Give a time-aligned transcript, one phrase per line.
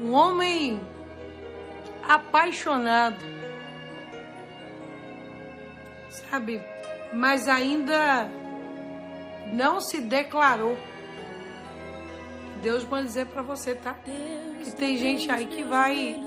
[0.00, 0.80] um homem
[2.02, 3.24] apaixonado,
[6.10, 6.62] sabe?
[7.12, 8.28] Mas ainda
[9.52, 10.76] não se declarou.
[12.62, 13.94] Deus vai dizer para você, tá?
[14.62, 16.22] Que tem gente aí que vai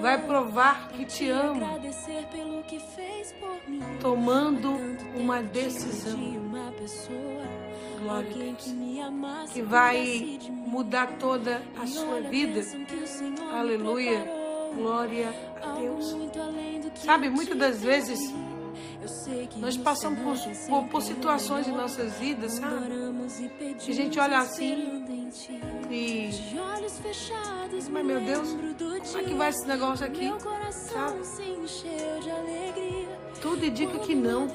[0.00, 1.80] vai provar que te ama,
[4.00, 4.76] tomando
[5.14, 6.18] uma decisão.
[8.00, 9.52] Glória a Deus.
[9.52, 12.60] Que vai mudar toda a sua vida.
[13.52, 14.24] Aleluia.
[14.74, 16.16] Glória a Deus.
[16.96, 18.18] Sabe, muitas das vezes
[19.56, 22.86] nós passamos por, por, por, situações em nossas vidas, sabe?
[23.78, 25.04] Que a gente olha assim
[25.90, 26.30] e.
[27.90, 28.48] Mas meu Deus,
[29.06, 30.32] como é que vai esse negócio aqui?
[30.72, 31.20] Sabe?
[33.40, 34.46] Tudo indica que não.
[34.46, 34.52] Né?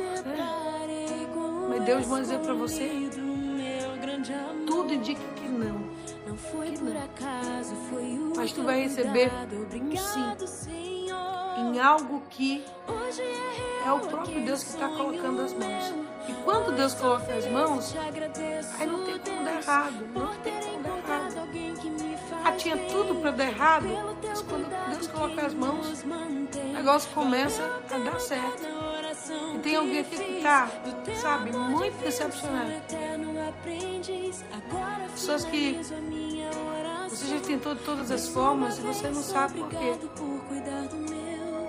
[1.69, 3.09] Mas Deus vai dizer para você:
[4.67, 5.79] tudo indica que não.
[6.63, 8.33] Que não.
[8.35, 9.31] Mas tu vai receber
[10.47, 11.07] sim
[11.57, 12.63] em algo que
[13.85, 15.93] é o próprio Deus que está colocando as mãos.
[16.27, 17.95] E quando Deus coloca as mãos,
[18.79, 20.07] aí não tem como dar errado.
[20.13, 21.35] Não tem como dar errado.
[22.43, 23.87] Ah, tinha tudo para dar errado,
[24.25, 28.90] mas quando Deus coloca as mãos, o negócio começa a dar certo.
[29.55, 30.69] E tem alguém que está,
[31.21, 32.71] sabe, muito decepcionado.
[35.11, 35.79] Pessoas que
[37.09, 39.97] você já tentou de todas as formas e você não sabe por quê.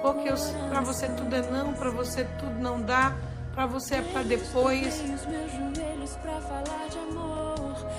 [0.03, 0.29] Porque
[0.69, 3.15] para você tudo é não, para você tudo não dá,
[3.55, 5.03] para você é para depois.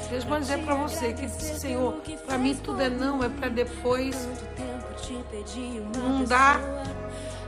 [0.09, 4.27] Deus vai dizer para você que, Senhor, para mim tudo é não, é para depois.
[5.95, 6.59] Não dá.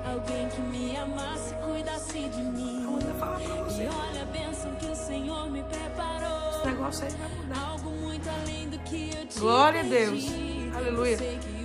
[0.05, 2.83] Alguém que me amasse, cuidasse de mim.
[2.83, 3.83] Eu vou falar para você.
[3.83, 6.49] E olha a bênção que o Senhor me preparou.
[6.51, 7.69] Esse negócio aí vai mudar.
[7.69, 10.25] Algo muito além do que eu te Glória a Deus.
[10.75, 11.17] Aleluia.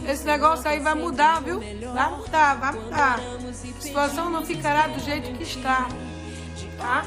[0.08, 1.60] Esse negócio aí vai mudar, viu?
[1.60, 3.20] Vai mudar, vai mudar.
[3.48, 5.88] A situação não ficará do jeito que está.
[6.78, 7.04] Tá?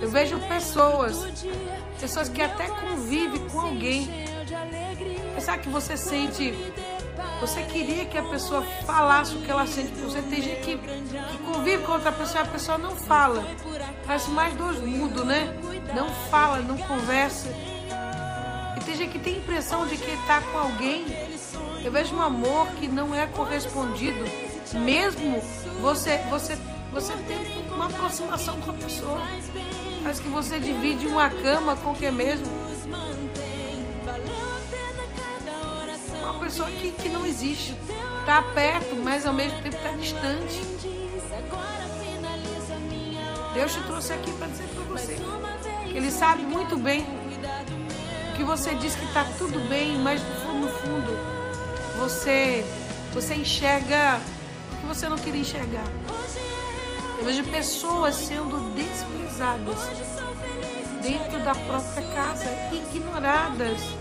[0.00, 1.22] Eu vejo pessoas,
[2.00, 4.08] pessoas que até convivem com alguém.
[5.38, 6.54] Sabe que você sente
[7.40, 10.20] você queria que a pessoa falasse o que ela sente você.
[10.20, 13.44] Tem gente que, que convive com outra pessoa e a pessoa não fala.
[14.06, 15.56] Parece mais dois mudos, né?
[15.94, 17.48] Não fala, não conversa.
[18.76, 21.06] E tem gente que tem a impressão de que está com alguém.
[21.82, 24.24] Eu vejo um amor que não é correspondido.
[24.74, 25.40] Mesmo
[25.80, 26.58] você, você,
[26.92, 27.38] você tem
[27.72, 29.20] uma aproximação com a pessoa.
[30.02, 32.59] Parece que você divide uma cama com quem mesmo.
[36.40, 37.76] Pessoa que, que não existe.
[38.20, 40.60] Está perto, mas ao mesmo tempo está distante.
[43.54, 45.18] Deus te trouxe aqui para dizer para você
[45.86, 47.04] Ele sabe muito bem
[48.36, 51.18] que você diz que está tudo bem, mas no fundo, no fundo,
[51.98, 52.64] você,
[53.12, 54.18] você enxerga
[54.72, 55.84] o que você não queria enxergar.
[57.18, 59.76] Eu vejo pessoas sendo desprezadas
[61.02, 63.99] dentro da própria casa, ignoradas.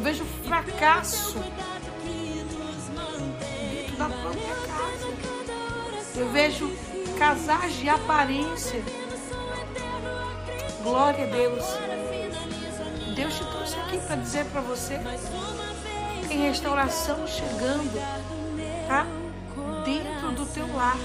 [0.00, 1.38] Eu vejo fracasso
[3.68, 5.08] dentro da própria casa.
[6.16, 6.72] Eu vejo
[7.18, 8.82] casais de aparência.
[10.82, 11.64] Glória a Deus.
[13.14, 14.98] Deus te trouxe aqui para dizer para você:
[16.28, 17.92] tem restauração chegando,
[18.88, 19.04] tá?
[19.84, 20.96] Dentro do teu lar.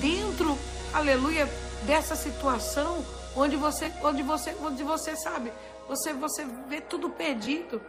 [0.00, 0.58] Dentro,
[0.92, 1.48] aleluia,
[1.84, 3.04] dessa situação
[3.36, 5.52] onde você, onde você, onde você sabe,
[5.88, 7.80] você, você vê tudo perdido.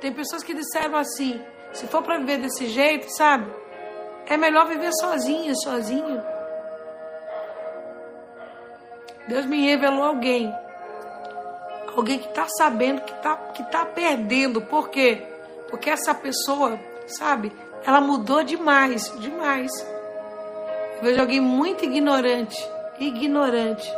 [0.00, 1.40] Tem pessoas que disseram assim:
[1.72, 3.50] se for para viver desse jeito, sabe?
[4.26, 6.22] É melhor viver sozinho, sozinho.
[9.28, 10.52] Deus me revelou alguém.
[11.96, 14.60] Alguém que está sabendo que está que tá perdendo.
[14.62, 15.22] Por quê?
[15.70, 17.52] Porque essa pessoa, sabe,
[17.84, 19.70] ela mudou demais, demais.
[20.96, 22.56] Eu vejo alguém muito ignorante,
[22.98, 23.90] ignorante.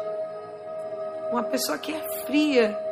[1.31, 2.86] Uma pessoa que é fria,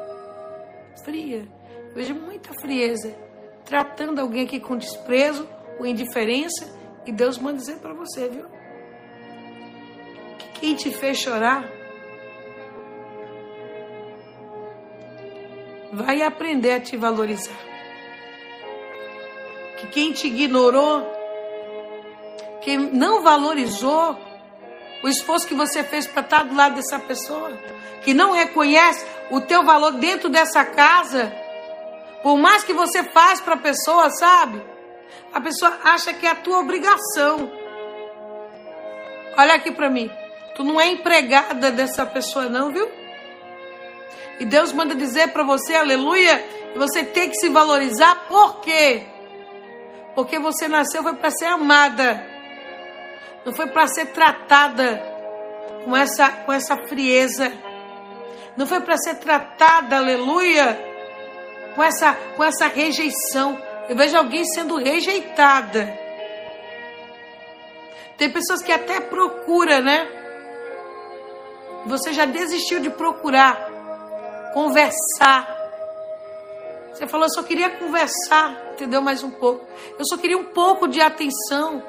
[1.04, 1.46] fria.
[1.94, 3.14] Vejo muita frieza.
[3.64, 5.48] Tratando alguém aqui com desprezo,
[5.78, 6.66] com indiferença.
[7.06, 8.46] E Deus manda dizer para você, viu?
[10.38, 11.70] Que quem te fez chorar
[15.92, 17.58] vai aprender a te valorizar.
[19.78, 21.06] Que quem te ignorou,
[22.62, 24.18] quem não valorizou
[25.04, 27.52] o esforço que você fez para estar do lado dessa pessoa,
[28.02, 31.30] que não reconhece o teu valor dentro dessa casa,
[32.22, 34.62] por mais que você faz para a pessoa, sabe?
[35.30, 37.52] A pessoa acha que é a tua obrigação.
[39.36, 40.10] Olha aqui para mim.
[40.56, 42.90] Tu não é empregada dessa pessoa não, viu?
[44.40, 46.42] E Deus manda dizer para você, aleluia,
[46.76, 49.02] você tem que se valorizar, por quê?
[50.14, 52.33] Porque você nasceu foi para ser amada,
[53.44, 55.02] não foi para ser tratada
[55.84, 57.52] com essa, com essa frieza,
[58.56, 60.78] não foi para ser tratada, aleluia,
[61.74, 63.60] com essa, com essa rejeição.
[63.88, 65.98] Eu vejo alguém sendo rejeitada.
[68.16, 70.08] Tem pessoas que até procura, né?
[71.86, 73.74] Você já desistiu de procurar
[74.54, 75.52] conversar.
[76.92, 79.02] Você falou, eu só queria conversar, entendeu?
[79.02, 79.66] Mais um pouco.
[79.98, 81.82] Eu só queria um pouco de atenção.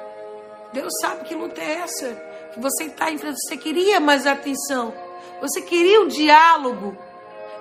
[0.72, 2.08] Deus sabe que luta é essa.
[2.52, 3.38] Que você está enfrentando.
[3.40, 4.92] Você queria mais atenção.
[5.40, 6.96] Você queria um diálogo.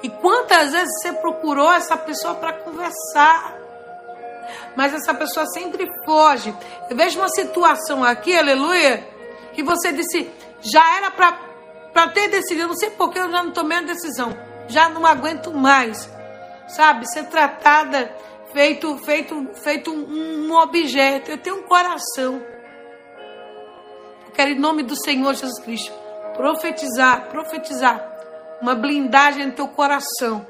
[0.03, 3.57] E quantas vezes você procurou essa pessoa para conversar?
[4.75, 6.55] Mas essa pessoa sempre foge.
[6.89, 9.07] Eu vejo uma situação aqui, aleluia,
[9.53, 10.29] que você disse,
[10.61, 14.37] já era para ter decidido, não sei por que eu já não tomei a decisão.
[14.67, 16.09] Já não aguento mais.
[16.67, 17.07] Sabe?
[17.11, 18.13] Ser tratada
[18.51, 21.31] feito feito feito um objeto.
[21.31, 22.41] Eu tenho um coração.
[24.35, 25.93] Quero em nome do Senhor Jesus Cristo
[26.35, 28.05] profetizar, profetizar
[28.61, 30.45] uma blindagem no teu coração.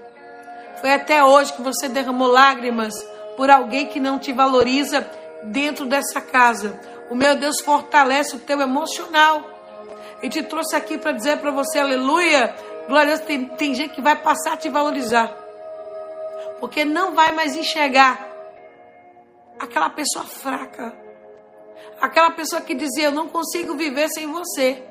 [0.81, 2.95] Foi até hoje que você derramou lágrimas
[3.37, 5.07] por alguém que não te valoriza
[5.43, 6.79] dentro dessa casa.
[7.09, 9.43] O meu Deus fortalece o teu emocional.
[10.23, 12.55] E te trouxe aqui para dizer para você, aleluia,
[12.87, 15.27] glória a Deus, tem, tem gente que vai passar a te valorizar.
[16.59, 18.27] Porque não vai mais enxergar
[19.59, 21.04] aquela pessoa fraca.
[21.99, 24.83] Aquela pessoa que dizia, eu não consigo viver sem você.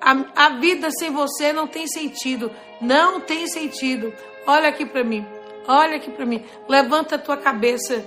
[0.00, 2.50] A, a vida sem você não tem sentido.
[2.80, 4.12] Não tem sentido.
[4.46, 5.26] Olha aqui para mim.
[5.66, 6.44] Olha aqui para mim.
[6.68, 8.04] Levanta a tua cabeça.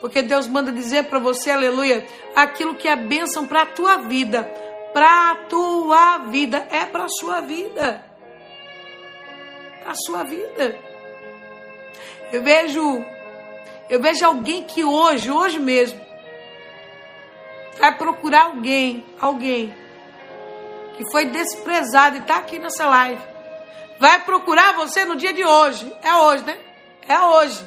[0.00, 4.44] Porque Deus manda dizer para você, aleluia, aquilo que é bênção para a tua vida.
[4.92, 6.66] Para a tua vida.
[6.70, 8.04] É para a sua vida.
[9.82, 10.78] Para a sua vida.
[12.32, 13.04] Eu vejo,
[13.88, 15.98] eu vejo alguém que hoje, hoje mesmo,
[17.78, 19.74] vai procurar alguém, alguém
[20.96, 23.22] que foi desprezado e está aqui nessa live.
[24.00, 25.92] Vai procurar você no dia de hoje.
[26.02, 26.58] É hoje, né?
[27.06, 27.64] É hoje.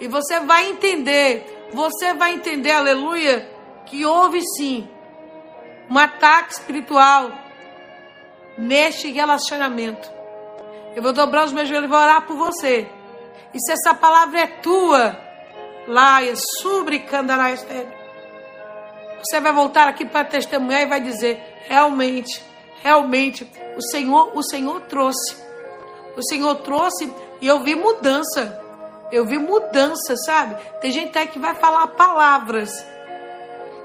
[0.00, 3.48] E você vai entender, você vai entender, aleluia,
[3.86, 4.88] que houve sim
[5.88, 7.30] um ataque espiritual
[8.56, 10.10] neste relacionamento.
[10.96, 12.88] Eu vou dobrar os meus joelhos e vou orar por você.
[13.54, 15.16] E se essa palavra é tua,
[15.86, 17.62] é sobre Candarás,
[19.22, 22.42] você vai voltar aqui para testemunhar e vai dizer: realmente,
[22.82, 25.36] realmente, o Senhor, o Senhor trouxe.
[26.16, 28.60] O Senhor trouxe e eu vi mudança.
[29.10, 30.56] Eu vi mudança, sabe?
[30.80, 32.84] Tem gente aí que vai falar palavras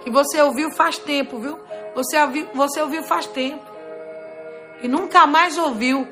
[0.04, 1.60] que você ouviu faz tempo, viu?
[1.94, 3.66] Você ouviu, você ouviu faz tempo.
[4.82, 6.08] E nunca mais ouviu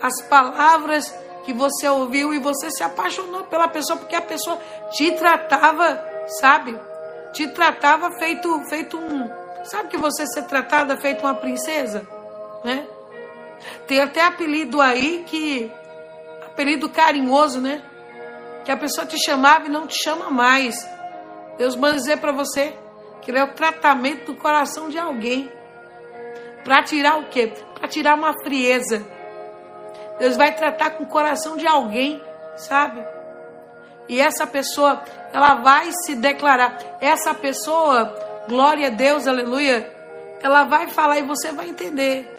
[0.00, 4.58] as palavras que você ouviu e você se apaixonou pela pessoa porque a pessoa
[4.92, 6.02] te tratava,
[6.40, 6.78] sabe?
[7.34, 9.28] Te tratava feito, feito um.
[9.64, 12.06] Sabe que você ser tratada feito uma princesa?
[12.64, 12.86] Né?
[13.86, 15.70] Tem até apelido aí que.
[16.46, 17.82] Apelido carinhoso, né?
[18.64, 20.88] Que a pessoa te chamava e não te chama mais.
[21.58, 22.72] Deus manda dizer para você
[23.20, 25.50] que ele é o tratamento do coração de alguém.
[26.62, 27.52] Para tirar o quê?
[27.74, 29.04] Para tirar uma frieza.
[30.18, 32.22] Deus vai tratar com o coração de alguém,
[32.56, 33.04] sabe?
[34.08, 36.78] E essa pessoa, ela vai se declarar.
[37.00, 38.14] Essa pessoa,
[38.48, 39.90] glória a Deus, aleluia,
[40.42, 42.30] ela vai falar e você vai entender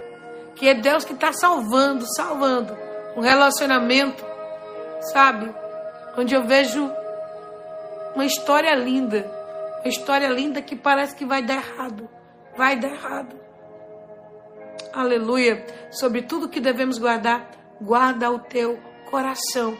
[0.55, 2.77] que é Deus que está salvando, salvando
[3.15, 4.24] um relacionamento,
[5.13, 5.53] sabe?
[6.17, 6.89] Onde eu vejo
[8.13, 9.29] uma história linda,
[9.79, 12.10] uma história linda que parece que vai dar errado,
[12.55, 13.36] vai dar errado.
[14.93, 15.65] Aleluia.
[15.91, 17.50] Sobre tudo que devemos guardar,
[17.81, 18.79] guarda o teu
[19.10, 19.77] coração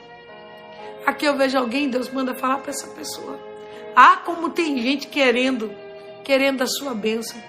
[1.06, 3.40] Aqui eu vejo alguém, Deus manda falar para essa pessoa.
[3.96, 5.72] Ah, como tem gente querendo,
[6.24, 7.42] querendo a sua bênção.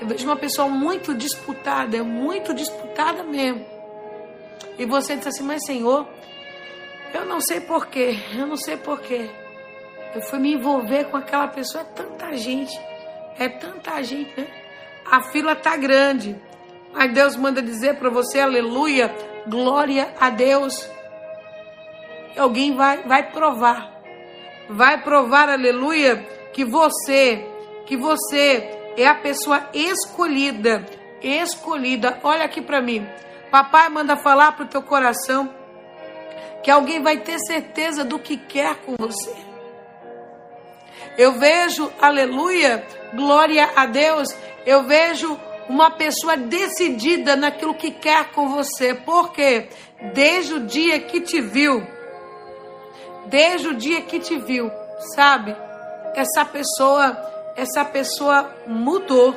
[0.00, 3.66] Eu vejo uma pessoa muito disputada, é muito disputada mesmo.
[4.78, 6.06] E você diz assim, mas Senhor,
[7.12, 9.28] eu não sei porquê, eu não sei porquê.
[10.14, 12.80] Eu fui me envolver com aquela pessoa, é tanta gente,
[13.38, 14.46] é tanta gente, né?
[15.04, 16.36] A fila tá grande.
[16.92, 19.14] Mas Deus manda dizer para você, aleluia,
[19.46, 20.88] glória a Deus
[22.40, 24.00] alguém vai, vai provar.
[24.68, 26.16] Vai provar, aleluia,
[26.52, 27.44] que você,
[27.86, 30.86] que você é a pessoa escolhida.
[31.22, 32.18] Escolhida.
[32.22, 33.06] Olha aqui para mim.
[33.50, 35.54] Papai manda falar para o teu coração
[36.62, 39.34] que alguém vai ter certeza do que quer com você.
[41.18, 44.28] Eu vejo, aleluia, glória a Deus.
[44.64, 48.94] Eu vejo uma pessoa decidida naquilo que quer com você.
[48.94, 49.68] Porque
[50.14, 51.86] desde o dia que te viu,
[53.30, 54.70] desde o dia que te viu,
[55.14, 55.56] sabe?
[56.14, 57.16] Essa pessoa,
[57.56, 59.34] essa pessoa mudou,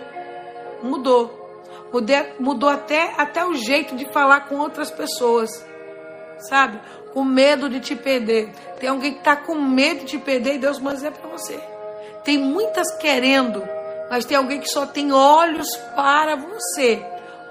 [0.81, 1.41] mudou.
[2.39, 5.51] Mudou, até, até o jeito de falar com outras pessoas,
[6.49, 6.79] sabe?
[7.13, 8.49] Com medo de te perder.
[8.79, 11.59] Tem alguém que está com medo de te perder e Deus manda dizer para você.
[12.23, 13.63] Tem muitas querendo,
[14.09, 17.05] mas tem alguém que só tem olhos para você.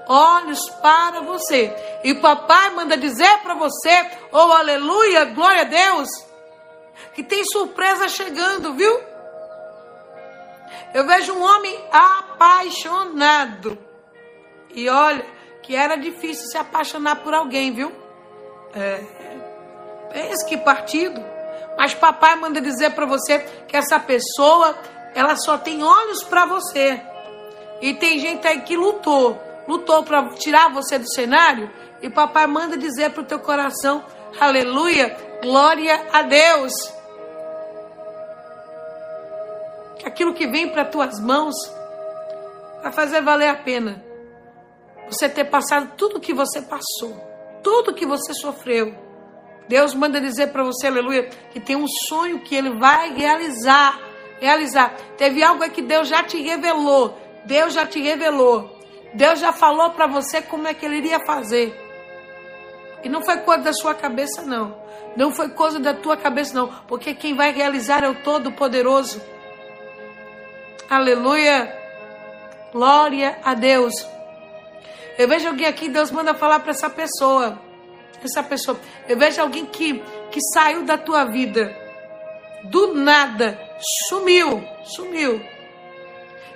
[0.09, 1.73] Olhos para você.
[2.03, 6.09] E papai manda dizer para você, oh aleluia, glória a Deus,
[7.13, 9.01] que tem surpresa chegando, viu?
[10.93, 13.77] Eu vejo um homem apaixonado.
[14.73, 15.25] E olha,
[15.61, 17.91] que era difícil se apaixonar por alguém, viu?
[18.75, 19.03] É.
[20.11, 21.23] Pense que partido.
[21.77, 24.77] Mas papai manda dizer para você que essa pessoa,
[25.15, 27.01] ela só tem olhos para você.
[27.81, 31.69] E tem gente aí que lutou, lutou para tirar você do cenário,
[32.01, 34.05] e papai manda dizer para o teu coração,
[34.39, 36.73] aleluia, glória a Deus.
[39.99, 41.53] Que aquilo que vem para tuas mãos
[42.81, 44.03] vai fazer valer a pena.
[45.09, 47.15] Você ter passado tudo que você passou,
[47.61, 49.03] tudo que você sofreu
[49.67, 53.99] Deus manda dizer para você, aleluia, que tem um sonho que ele vai realizar.
[54.39, 54.93] Realizar.
[55.17, 57.17] Teve algo que Deus já te revelou.
[57.45, 58.77] Deus já te revelou.
[59.13, 61.73] Deus já falou para você como é que ele iria fazer.
[63.03, 64.75] E não foi coisa da sua cabeça, não.
[65.15, 66.67] Não foi coisa da tua cabeça, não.
[66.87, 69.21] Porque quem vai realizar é o Todo-Poderoso.
[70.89, 71.71] Aleluia.
[72.71, 73.93] Glória a Deus.
[75.17, 77.59] Eu vejo alguém aqui, Deus manda falar para essa pessoa
[78.25, 78.79] essa pessoa.
[79.07, 79.99] Eu vejo alguém que,
[80.31, 81.75] que saiu da tua vida.
[82.63, 83.59] Do nada.
[84.07, 84.63] Sumiu.
[84.83, 85.41] Sumiu.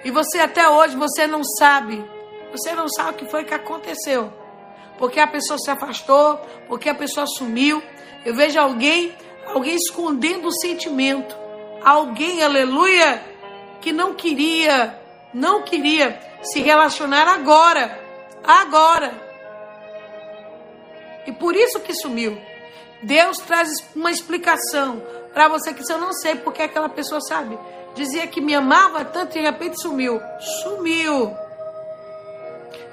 [0.04, 2.04] E você até hoje, você não sabe.
[2.52, 4.32] Você não sabe o que foi que aconteceu.
[4.98, 6.38] Porque a pessoa se afastou,
[6.68, 7.82] porque a pessoa sumiu.
[8.26, 9.16] Eu vejo alguém,
[9.54, 11.36] alguém escondendo o sentimento.
[11.84, 13.24] Alguém, aleluia,
[13.80, 15.00] que não queria,
[15.34, 18.00] não queria se relacionar agora.
[18.44, 19.14] Agora.
[21.26, 22.38] E por isso que sumiu.
[23.04, 25.02] Deus traz uma explicação
[25.34, 27.58] para você que eu não sei porque aquela pessoa sabe.
[27.94, 30.20] Dizia que me amava tanto e de repente sumiu.
[30.64, 31.47] Sumiu.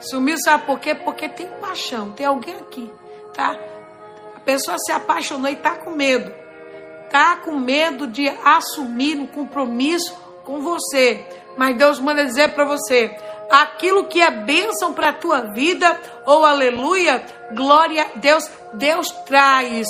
[0.08, 0.94] Sumiu, sabe por quê?
[0.94, 2.90] Porque tem paixão, tem alguém aqui,
[3.32, 3.56] tá?
[4.37, 6.32] A pessoa se apaixonou e tá com medo.
[7.11, 11.25] Tá com medo de assumir um compromisso com você.
[11.56, 13.16] Mas Deus manda dizer para você:
[13.50, 19.11] aquilo que é bênção para a tua vida, ou oh, aleluia, glória a Deus, Deus
[19.26, 19.87] traz,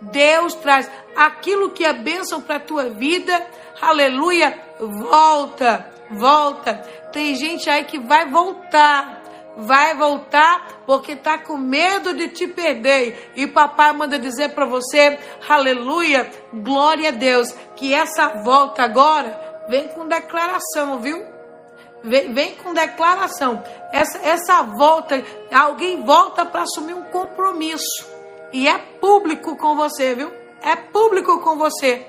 [0.00, 3.44] Deus traz aquilo que é bênção para a tua vida,
[3.80, 6.74] aleluia, volta, volta.
[7.12, 9.19] Tem gente aí que vai voltar,
[9.60, 13.32] vai voltar porque tá com medo de te perder.
[13.36, 19.88] E papai manda dizer para você, aleluia, glória a Deus, que essa volta agora vem
[19.88, 21.24] com declaração, viu?
[22.02, 23.62] Vem, vem com declaração.
[23.92, 28.06] Essa, essa volta, alguém volta para assumir um compromisso.
[28.52, 30.32] E é público com você, viu?
[30.62, 32.06] É público com você.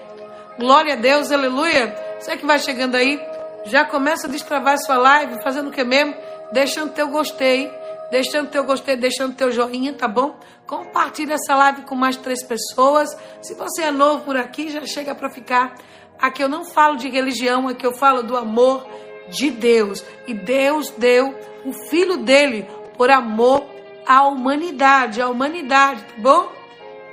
[0.58, 1.96] Glória a Deus, aleluia.
[2.20, 3.20] Você que vai chegando aí,
[3.66, 6.16] já começa a destravar sua live, fazendo o que mesmo?
[6.52, 7.72] Deixando teu gostei,
[8.12, 10.36] deixando teu gostei, deixando teu joinha, tá bom?
[10.68, 13.10] Compartilha essa live com mais três pessoas.
[13.42, 15.76] Se você é novo por aqui, já chega para ficar.
[16.20, 18.86] Aqui eu não falo de religião, aqui eu falo do amor
[19.30, 20.04] de Deus.
[20.28, 21.34] E Deus deu
[21.66, 22.68] o filho dele
[22.98, 23.66] por amor
[24.06, 26.52] à humanidade, à humanidade, tá bom?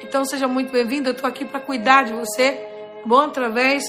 [0.02, 3.20] Então seja muito bem-vindo, eu estou aqui para cuidar de você, tá bom?
[3.20, 3.84] Através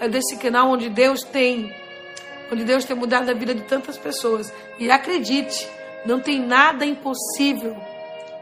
[0.00, 1.74] eh, desse canal onde Deus tem,
[2.50, 4.52] onde Deus tem mudado a vida de tantas pessoas.
[4.78, 5.68] E acredite,
[6.04, 7.76] não tem nada impossível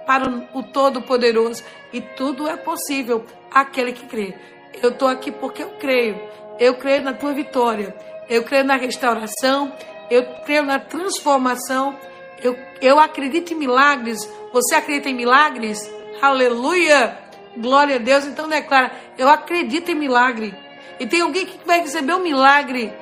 [0.06, 1.62] para o Todo-Poderoso.
[1.92, 4.34] E tudo é possível aquele que crê.
[4.82, 6.20] Eu estou aqui porque eu creio.
[6.58, 7.94] Eu creio na tua vitória.
[8.28, 9.72] Eu creio na restauração,
[10.10, 11.94] eu creio na transformação,
[12.42, 14.18] eu, eu acredito em milagres.
[14.52, 15.90] Você acredita em milagres?
[16.22, 17.18] Aleluia!
[17.56, 18.24] Glória a Deus.
[18.24, 20.54] Então declara: Eu acredito em milagre.
[20.98, 22.92] E tem alguém que vai receber um milagre.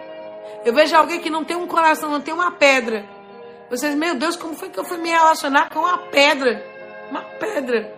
[0.65, 3.05] Eu vejo alguém que não tem um coração, não tem uma pedra.
[3.69, 6.65] Vocês, meu Deus, como foi que eu fui me relacionar com uma pedra?
[7.11, 7.93] Uma pedra.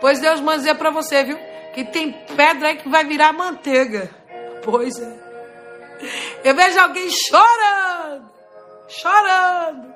[0.00, 1.38] Pois Deus manda dizer para você, viu?
[1.74, 4.10] Que tem pedra aí que vai virar manteiga.
[4.62, 5.20] Pois é.
[6.42, 8.30] Eu vejo alguém chorando,
[8.88, 9.94] chorando,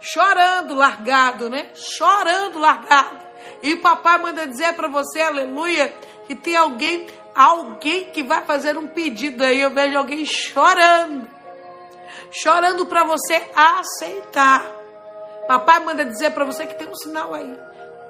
[0.00, 1.68] chorando largado, né?
[1.74, 3.18] Chorando largado.
[3.62, 5.94] E papai manda dizer para você, aleluia,
[6.26, 9.60] que tem alguém, alguém que vai fazer um pedido aí.
[9.60, 11.28] Eu vejo alguém chorando,
[12.30, 14.70] chorando para você aceitar.
[15.46, 17.58] Papai manda dizer para você que tem um sinal aí.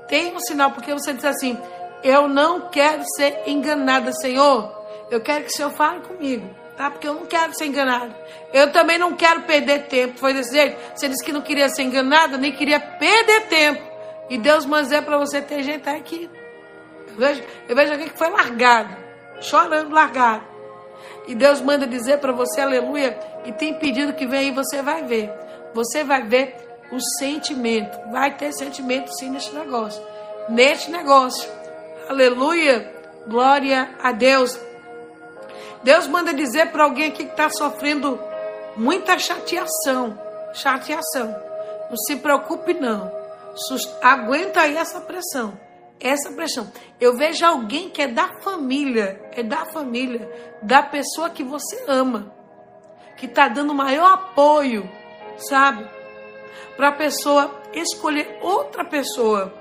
[0.08, 1.58] Tem um sinal, porque você diz assim:
[2.02, 4.80] Eu não quero ser enganada, Senhor.
[5.10, 6.90] Eu quero que o Senhor fale comigo, tá?
[6.90, 8.14] Porque eu não quero ser enganada.
[8.52, 10.18] Eu também não quero perder tempo.
[10.18, 10.76] Foi desse jeito.
[10.94, 13.82] Você disse que não queria ser enganada, nem queria perder tempo.
[14.28, 16.30] E Deus manda dizer para você ter gente aqui.
[17.08, 18.96] Eu vejo, eu vejo alguém que foi largado,
[19.42, 20.44] chorando, largado.
[21.26, 25.04] E Deus manda dizer para você, aleluia, e tem pedido que vem aí, você vai
[25.04, 25.30] ver.
[25.74, 26.56] Você vai ver
[26.90, 27.98] o sentimento.
[28.10, 30.02] Vai ter sentimento sim neste negócio.
[30.48, 31.50] Neste negócio.
[32.08, 32.92] Aleluia.
[33.26, 34.58] Glória a Deus.
[35.82, 38.18] Deus manda dizer para alguém aqui que está sofrendo
[38.76, 40.18] muita chateação.
[40.52, 41.34] Chateação.
[41.88, 43.10] Não se preocupe, não.
[44.02, 45.58] Aguenta aí essa pressão
[46.02, 46.70] essa pressão.
[47.00, 50.28] Eu vejo alguém que é da família, é da família,
[50.60, 52.34] da pessoa que você ama,
[53.16, 54.90] que está dando maior apoio,
[55.36, 55.88] sabe?
[56.76, 59.54] Para a pessoa escolher outra pessoa.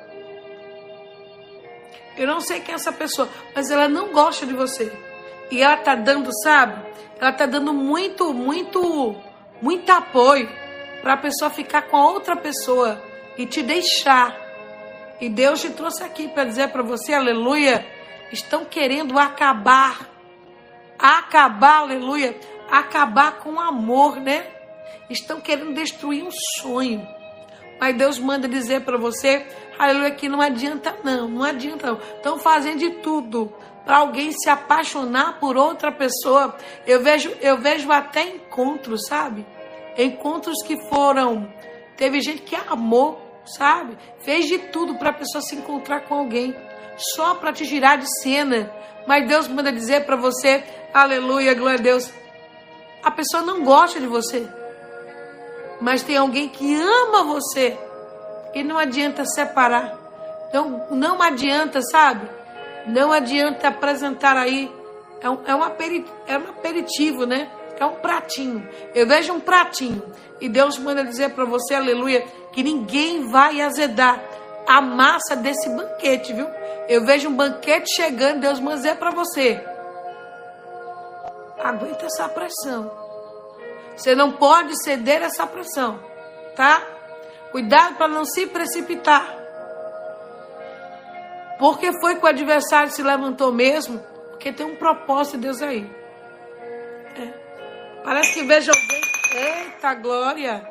[2.18, 4.92] Eu não sei quem é essa pessoa, mas ela não gosta de você.
[5.50, 6.92] E ela tá dando, sabe?
[7.20, 9.16] Ela tá dando muito, muito,
[9.62, 10.50] muito apoio
[11.02, 13.02] para a pessoa ficar com a outra pessoa
[13.38, 14.51] e te deixar
[15.22, 17.86] e Deus te trouxe aqui para dizer para você, aleluia,
[18.32, 20.10] estão querendo acabar,
[20.98, 22.36] acabar, aleluia,
[22.72, 24.48] acabar com o amor, né?
[25.12, 27.08] Estão querendo destruir um sonho.
[27.80, 29.46] Mas Deus manda dizer para você,
[29.78, 32.00] aleluia, que não adianta não, não adianta não.
[32.00, 33.54] Estão fazendo de tudo
[33.86, 36.56] para alguém se apaixonar por outra pessoa.
[36.88, 39.46] Eu vejo, eu vejo até encontros, sabe?
[39.96, 41.48] Encontros que foram,
[41.96, 43.98] teve gente que amou sabe?
[44.20, 46.56] Fez de tudo para a pessoa se encontrar com alguém,
[46.98, 48.72] só para te tirar de cena.
[49.08, 52.12] Mas Deus manda dizer para você, aleluia, glória a Deus.
[53.04, 54.48] A pessoa não gosta de você,
[55.80, 57.78] mas tem alguém que ama você
[58.54, 59.98] e não adianta separar.
[60.54, 62.30] Não, não adianta, sabe?
[62.86, 64.72] Não adianta apresentar aí.
[65.22, 67.50] É um, é, um aperitivo, é um aperitivo, né?
[67.82, 68.70] É um pratinho.
[68.94, 70.04] Eu vejo um pratinho.
[70.40, 74.22] E Deus manda dizer para você, aleluia, que ninguém vai azedar
[74.68, 76.48] a massa desse banquete, viu?
[76.88, 79.60] Eu vejo um banquete chegando, Deus manda dizer para você.
[81.58, 82.92] Aguenta essa pressão.
[83.96, 86.00] Você não pode ceder essa pressão,
[86.56, 86.84] tá?
[87.52, 89.28] Cuidado para não se precipitar.
[91.58, 93.98] Porque foi que o adversário se levantou mesmo?
[94.30, 96.01] Porque tem um propósito de Deus aí.
[98.04, 99.02] Parece que veja alguém.
[99.34, 100.68] Eita glória!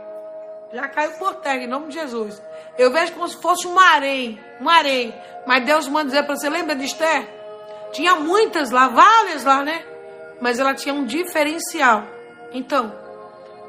[0.73, 2.40] Já caiu por terra, em nome de Jesus.
[2.79, 5.14] Eu vejo como se fosse um harém, um harém.
[5.47, 7.27] Mas Deus manda dizer para você, lembra de Esther?
[7.93, 9.85] Tinha muitas lá, várias lá, né?
[10.40, 12.05] Mas ela tinha um diferencial.
[12.53, 12.95] Então,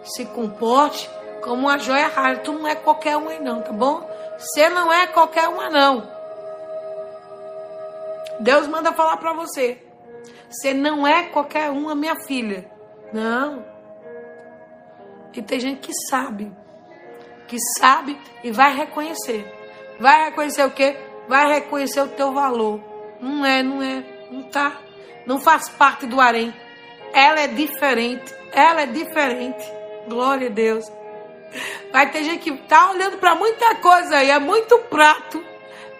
[0.03, 1.09] se comporte
[1.41, 2.37] como uma joia rara.
[2.37, 4.07] Tu não é qualquer uma não, tá bom?
[4.37, 6.07] Você não é qualquer uma não.
[8.39, 9.77] Deus manda falar para você.
[10.49, 12.69] Você não é qualquer uma, minha filha.
[13.13, 13.65] Não.
[15.33, 16.51] E tem gente que sabe
[17.51, 19.45] que sabe e vai reconhecer.
[19.99, 20.95] Vai reconhecer o quê?
[21.27, 22.81] Vai reconhecer o teu valor.
[23.19, 24.79] Não é, não é, não tá.
[25.25, 26.53] Não faz parte do harém.
[27.11, 28.33] Ela é diferente.
[28.53, 29.69] Ela é diferente.
[30.07, 30.89] Glória a Deus.
[31.91, 35.43] Vai ter gente que tá olhando para muita coisa aí, é muito prato,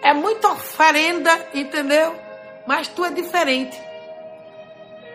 [0.00, 2.18] é muita oferenda, entendeu?
[2.66, 3.78] Mas tu é diferente.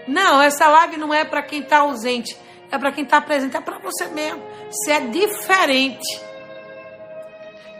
[0.07, 2.37] Não, essa live não é para quem está ausente,
[2.71, 4.41] é para quem está presente, é para você mesmo.
[4.69, 6.21] Você é diferente.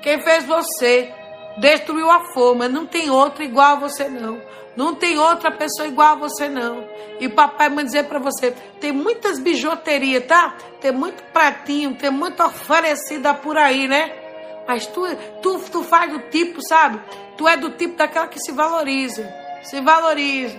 [0.01, 1.13] Quem fez você
[1.57, 2.67] destruiu a forma.
[2.67, 4.41] Não tem outra igual a você, não.
[4.75, 6.87] Não tem outra pessoa igual a você, não.
[7.19, 10.55] E papai vai dizer para você: tem muitas bijuterias, tá?
[10.79, 14.13] Tem muito pratinho, tem muita oferecida por aí, né?
[14.67, 15.03] Mas tu,
[15.41, 17.01] tu, tu faz do tipo, sabe?
[17.37, 19.27] Tu é do tipo daquela que se valoriza.
[19.63, 20.57] Se valoriza.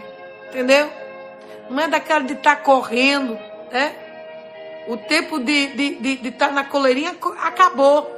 [0.48, 0.90] Entendeu?
[1.70, 3.38] Não é daquela de estar tá correndo,
[3.70, 3.94] né?
[4.88, 8.10] O tempo de estar de, de, de tá na coleirinha acabou.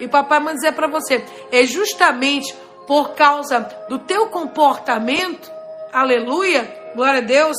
[0.00, 2.54] E papai manda dizer para você, é justamente
[2.86, 5.50] por causa do teu comportamento,
[5.92, 7.56] aleluia, glória a Deus,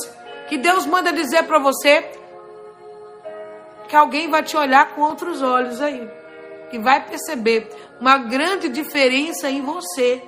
[0.48, 2.04] que Deus manda dizer para você
[3.88, 6.08] que alguém vai te olhar com outros olhos aí
[6.72, 7.68] e vai perceber
[8.00, 10.22] uma grande diferença em você.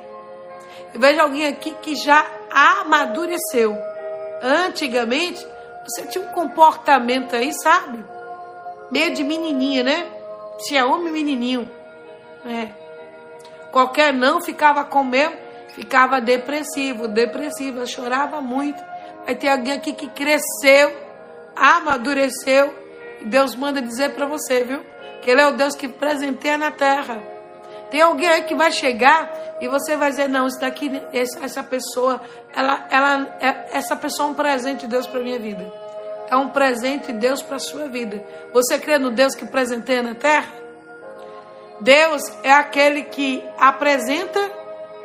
[0.94, 3.76] Eu vejo alguém aqui que já amadureceu.
[4.42, 5.46] Antigamente,
[5.84, 8.04] você tinha um comportamento aí, sabe?
[8.90, 10.06] Meio de menininha, né?
[10.66, 11.68] Tinha homem menininho.
[12.46, 12.68] É.
[13.70, 15.36] Qualquer não ficava com mesmo,
[15.74, 18.82] ficava depressivo, depressiva, chorava muito.
[19.26, 20.90] Aí tem alguém aqui que cresceu,
[21.54, 22.72] amadureceu
[23.20, 24.80] E Deus manda dizer para você, viu?
[25.20, 27.37] Que Ele é o Deus que presenteia na terra.
[27.90, 32.20] Tem alguém aí que vai chegar e você vai dizer, não, isso daqui, essa pessoa,
[32.54, 35.64] ela, ela, é, essa pessoa é um presente de Deus para minha vida.
[36.30, 38.22] É um presente de Deus para a sua vida.
[38.52, 40.52] Você crê no Deus que presenteia na terra?
[41.80, 44.38] Deus é aquele que apresenta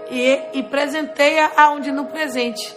[0.10, 2.76] e, e presenteia aonde no presente.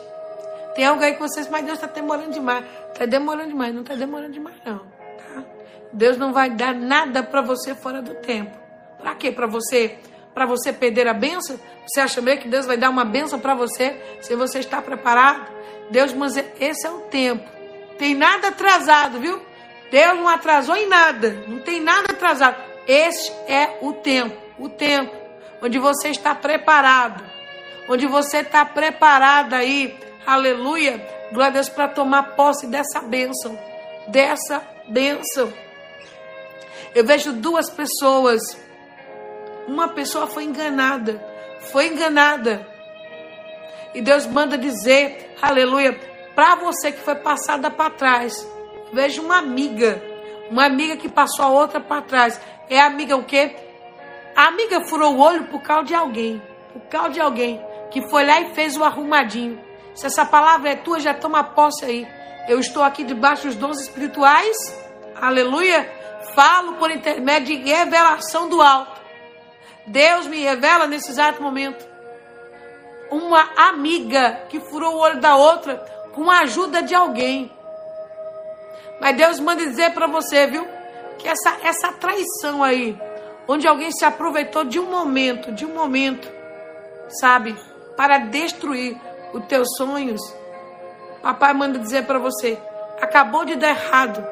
[0.75, 2.65] Tem alguém que vocês, mas Deus está demorando demais.
[2.93, 4.79] Está demorando demais, não está demorando demais, não.
[4.79, 5.45] Tá?
[5.93, 8.66] Deus não vai dar nada para você fora do tempo.
[9.07, 9.31] Para quê?
[9.31, 9.99] Para você
[10.35, 11.61] para você perder a benção?
[11.87, 15.49] Você acha mesmo que Deus vai dar uma benção para você se você está preparado?
[15.93, 17.49] Deus, mas esse é o tempo.
[17.99, 19.41] Tem nada atrasado, viu?
[19.93, 21.45] Deus não atrasou em nada.
[21.47, 22.57] Não tem nada atrasado.
[22.85, 24.37] Este é o tempo.
[24.59, 25.15] O tempo
[25.63, 27.25] onde você está preparado.
[27.89, 29.97] Onde você está preparado aí.
[30.27, 30.99] Aleluia.
[31.31, 33.57] Glória a Deus para tomar posse dessa bênção.
[34.09, 35.53] Dessa bênção.
[36.93, 38.66] Eu vejo duas pessoas
[39.67, 41.23] uma pessoa foi enganada.
[41.73, 42.67] Foi enganada.
[43.95, 45.99] E Deus manda dizer, aleluia,
[46.35, 48.47] para você que foi passada para trás.
[48.93, 50.03] Veja uma amiga.
[50.51, 52.41] Uma amiga que passou a outra para trás.
[52.69, 53.57] É amiga o quê?
[54.37, 56.43] A amiga furou o olho por causa de alguém.
[56.73, 57.61] Por causa de alguém.
[57.91, 59.59] Que foi lá e fez o arrumadinho.
[59.95, 62.07] Se essa palavra é tua, já toma posse aí.
[62.49, 64.57] Eu estou aqui debaixo dos dons espirituais.
[65.21, 65.91] Aleluia.
[66.35, 68.96] Falo por intermédio de revelação do alto.
[69.87, 71.87] Deus me revela nesse exato momento
[73.11, 75.77] uma amiga que furou o olho da outra
[76.13, 77.53] com a ajuda de alguém.
[79.01, 80.67] Mas Deus manda dizer para você, viu?
[81.19, 82.99] Que essa, essa traição aí,
[83.47, 86.29] onde alguém se aproveitou de um momento, de um momento,
[87.09, 87.57] sabe,
[87.97, 88.97] para destruir
[89.33, 90.21] os teus sonhos.
[91.23, 92.59] Papai manda dizer para você,
[93.01, 94.27] acabou de dar errado,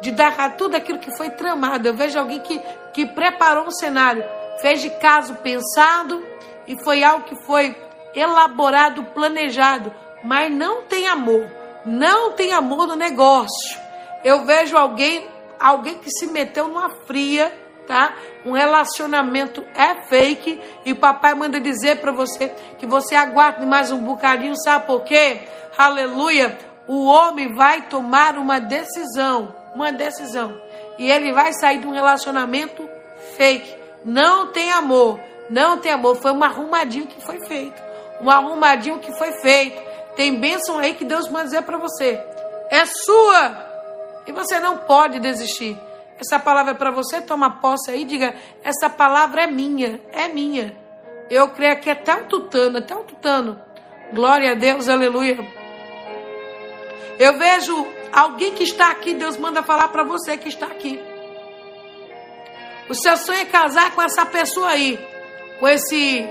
[0.00, 1.88] de dar errado tudo aquilo que foi tramado.
[1.88, 2.60] Eu vejo alguém que,
[2.92, 4.24] que preparou um cenário
[4.62, 6.24] fez de caso pensado
[6.66, 7.76] e foi algo que foi
[8.14, 11.50] elaborado, planejado, mas não tem amor,
[11.84, 13.78] não tem amor no negócio.
[14.24, 15.26] Eu vejo alguém,
[15.58, 17.52] alguém que se meteu numa fria,
[17.88, 18.14] tá?
[18.46, 22.48] Um relacionamento é fake e o papai manda dizer para você
[22.78, 25.40] que você aguarde mais um bocadinho, sabe por quê?
[25.76, 26.56] Aleluia!
[26.86, 30.60] O homem vai tomar uma decisão, uma decisão,
[30.98, 32.88] e ele vai sair de um relacionamento
[33.36, 35.20] fake não tem amor.
[35.48, 36.16] Não tem amor.
[36.16, 37.80] Foi um arrumadinho que foi feito.
[38.20, 39.80] Um arrumadinho que foi feito.
[40.16, 42.20] Tem bênção aí que Deus manda dizer para você.
[42.70, 43.72] É sua.
[44.26, 45.78] E você não pode desistir.
[46.18, 47.20] Essa palavra é para você.
[47.20, 48.04] Toma posse aí.
[48.04, 48.34] Diga:
[48.64, 50.00] essa palavra é minha.
[50.12, 50.76] É minha.
[51.30, 52.78] Eu creio que é até um tutano.
[52.78, 53.60] Até um tutano.
[54.12, 54.88] Glória a Deus.
[54.88, 55.38] Aleluia.
[57.18, 59.14] Eu vejo alguém que está aqui.
[59.14, 61.11] Deus manda falar para você que está aqui.
[62.88, 64.98] O seu sonho é casar com essa pessoa aí,
[65.58, 66.28] com esse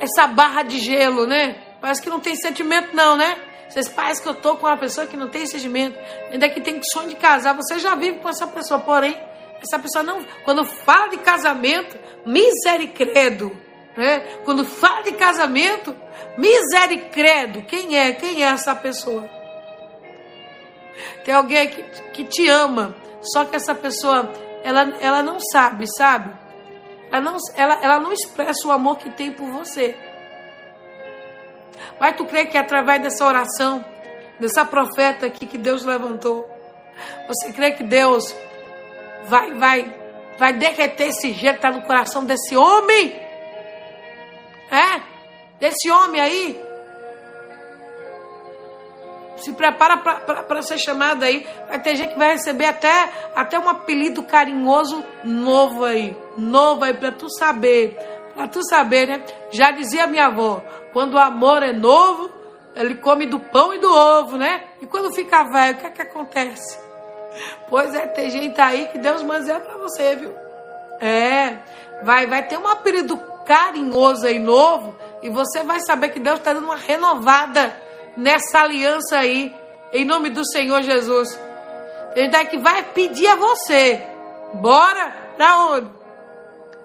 [0.00, 1.56] essa barra de gelo, né?
[1.80, 3.36] Parece que não tem sentimento não, né?
[3.68, 5.98] Vocês parece que eu tô com uma pessoa que não tem sentimento,
[6.32, 9.16] ainda que tem sonho de casar, você já vive com essa pessoa, porém
[9.60, 13.50] essa pessoa não, quando fala de casamento, misericredo,
[13.96, 14.20] né?
[14.44, 15.94] Quando fala de casamento,
[16.36, 18.12] misericredo, quem é?
[18.12, 19.28] Quem é essa pessoa?
[21.24, 24.32] Tem alguém que, que te ama, só que essa pessoa
[24.68, 26.30] ela, ela não sabe, sabe?
[27.10, 29.96] Ela não, ela, ela não expressa o amor que tem por você.
[31.98, 33.82] Mas tu crê que através dessa oração,
[34.38, 36.46] dessa profeta aqui que Deus levantou,
[37.26, 38.36] você crê que Deus
[39.24, 39.96] vai, vai,
[40.38, 43.18] vai derreter esse gelo que está no coração desse homem?
[44.70, 45.00] É?
[45.58, 46.67] Desse homem aí?
[49.48, 51.46] Se prepara para ser chamado aí.
[51.66, 56.14] Vai ter gente que vai receber até, até um apelido carinhoso novo aí.
[56.36, 57.96] Novo aí, para tu saber.
[58.34, 59.24] Para tu saber, né?
[59.50, 62.30] Já dizia minha avó: quando o amor é novo,
[62.76, 64.64] ele come do pão e do ovo, né?
[64.82, 66.78] E quando fica velho, o que é que acontece?
[67.70, 70.34] Pois é, tem gente aí que Deus manda para você, viu?
[71.00, 71.56] É,
[72.02, 76.52] vai, vai ter um apelido carinhoso aí novo e você vai saber que Deus está
[76.52, 77.87] dando uma renovada
[78.18, 79.54] nessa aliança aí,
[79.92, 81.38] em nome do Senhor Jesus.
[82.16, 84.02] Ele daqui que vai pedir a você.
[84.54, 85.10] Bora?
[85.36, 85.88] Para onde?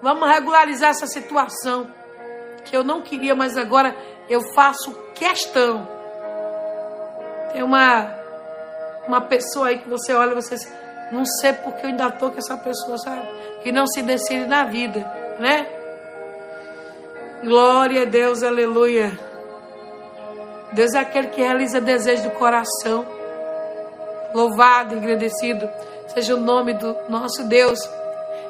[0.00, 1.90] Vamos regularizar essa situação.
[2.64, 3.94] Que eu não queria, mas agora
[4.28, 5.88] eu faço questão.
[7.52, 8.14] Tem uma,
[9.08, 10.56] uma pessoa aí que você olha e você
[11.10, 13.26] não sei porque eu ainda estou com essa pessoa, sabe?
[13.62, 15.00] Que não se decide na vida,
[15.38, 15.66] né?
[17.42, 19.33] Glória a Deus, aleluia.
[20.74, 23.06] Deus é aquele que realiza desejo do coração.
[24.34, 25.68] Louvado, agradecido
[26.08, 27.78] seja o nome do nosso Deus.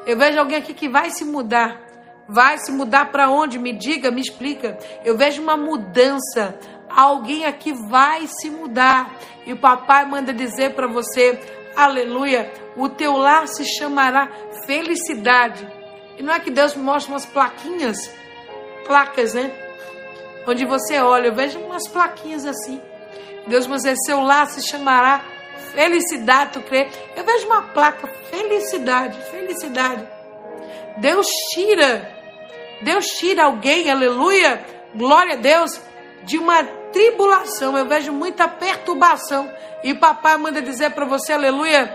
[0.07, 1.81] Eu vejo alguém aqui que vai se mudar.
[2.27, 3.59] Vai se mudar para onde?
[3.59, 4.79] Me diga, me explica.
[5.05, 6.59] Eu vejo uma mudança.
[6.89, 9.15] Alguém aqui vai se mudar.
[9.47, 11.39] E o papai manda dizer para você:
[11.77, 14.31] Aleluia, o teu lar se chamará
[14.65, 15.71] felicidade.
[16.17, 18.11] E não é que Deus mostra umas plaquinhas,
[18.87, 19.64] placas, né?
[20.47, 22.81] Onde você olha, eu vejo umas plaquinhas assim.
[23.47, 25.25] Deus vai dizer: seu lar se chamará
[25.75, 26.89] felicidade, tu crê?
[27.17, 30.07] Eu vejo uma placa, felicidade, felicidade.
[30.99, 32.09] Deus tira,
[32.83, 35.81] Deus tira alguém, aleluia, glória a Deus,
[36.23, 37.77] de uma tribulação.
[37.77, 39.51] Eu vejo muita perturbação.
[39.83, 41.93] E papai manda dizer para você, aleluia,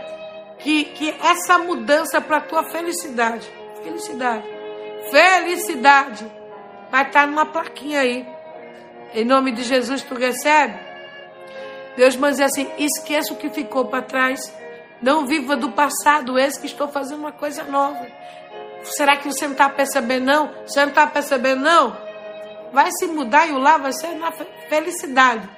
[0.59, 3.49] que, que essa mudança para tua felicidade,
[3.81, 4.43] felicidade,
[5.09, 6.31] felicidade,
[6.91, 8.27] vai estar numa plaquinha aí.
[9.13, 10.77] Em nome de Jesus, tu recebe?
[11.97, 14.53] Deus manda dizer assim: esqueça o que ficou para trás.
[15.01, 18.05] Não viva do passado, esse que estou fazendo uma coisa nova.
[18.83, 20.51] Será que você não está percebendo, não?
[20.65, 21.97] Você não está percebendo, não?
[22.71, 24.31] Vai se mudar e o lá vai ser na
[24.69, 25.49] felicidade.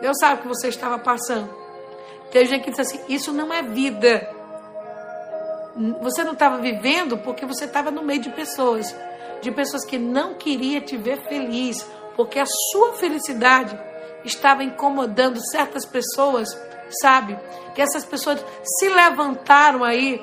[0.00, 1.52] Deus sabe o que você estava passando.
[2.30, 4.28] Tem gente que diz assim: Isso não é vida.
[6.02, 8.94] Você não estava vivendo porque você estava no meio de pessoas,
[9.42, 13.78] de pessoas que não queriam te ver feliz, porque a sua felicidade
[14.24, 16.48] estava incomodando certas pessoas,
[17.02, 17.38] sabe?
[17.74, 20.22] Que essas pessoas se levantaram aí,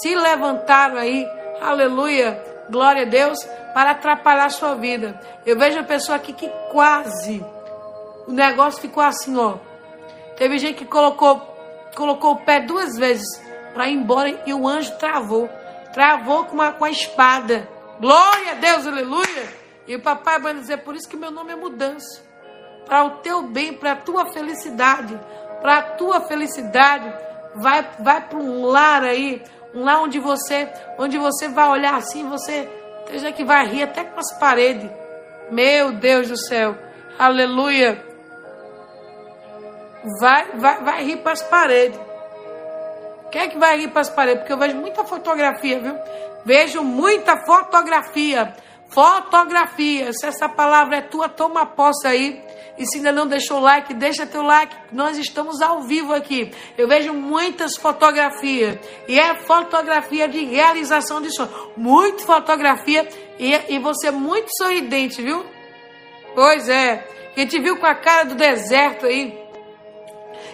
[0.00, 1.26] se levantaram aí,
[1.60, 3.38] aleluia, glória a Deus,
[3.74, 5.20] para atrapalhar a sua vida.
[5.44, 7.44] Eu vejo a pessoa aqui que quase
[8.26, 9.56] o negócio ficou assim, ó.
[10.36, 11.40] Teve gente que colocou,
[11.94, 13.26] colocou o pé duas vezes
[13.72, 15.48] para ir embora e o anjo travou.
[15.92, 17.68] Travou com, uma, com a espada.
[18.00, 19.48] Glória a Deus, aleluia.
[19.86, 22.22] E o papai vai dizer, por isso que meu nome é mudança
[22.86, 25.18] para o teu bem, para a tua felicidade,
[25.60, 27.12] para a tua felicidade.
[27.54, 29.42] Vai, vai para um lar aí,
[29.74, 32.68] um lar onde você, onde você vai olhar assim, você
[33.06, 34.90] tem que vai rir até com as paredes.
[35.50, 36.76] Meu Deus do céu,
[37.18, 38.02] aleluia.
[40.20, 42.00] Vai, vai, vai rir para as paredes.
[43.30, 44.40] Quem é que vai rir para as paredes?
[44.40, 45.96] Porque eu vejo muita fotografia, viu?
[46.44, 48.54] Vejo muita fotografia.
[48.88, 50.12] Fotografia.
[50.12, 52.44] Se essa palavra é tua, toma posse aí
[52.76, 54.74] e se ainda não deixou o like, deixa teu like.
[54.92, 56.52] Nós estamos ao vivo aqui.
[56.76, 58.78] Eu vejo muitas fotografias.
[59.06, 61.50] E é fotografia de realização de sonho.
[61.76, 63.08] Muita fotografia.
[63.38, 65.46] E, e você muito sorridente, viu?
[66.34, 67.06] Pois é.
[67.34, 69.38] Quem te viu com a cara do deserto aí.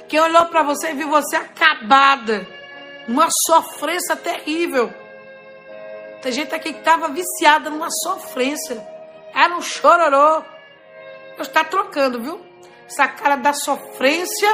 [0.07, 2.47] Quem olhou para você e viu você acabada.
[3.09, 4.93] Uma sofrência terrível.
[6.23, 8.87] Tem gente aqui que estava viciada numa sofrência.
[9.35, 10.43] Era um chororô.
[11.37, 12.41] Deus está trocando, viu?
[12.87, 14.49] Essa cara da sofrência,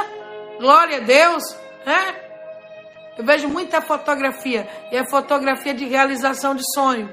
[0.59, 1.43] glória a Deus,
[1.85, 2.15] né?
[3.17, 7.11] Eu vejo muita fotografia, e é fotografia de realização de sonho,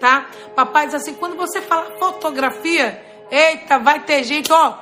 [0.00, 0.26] tá?
[0.56, 4.74] Papai diz assim, quando você fala fotografia, eita, vai ter gente, ó,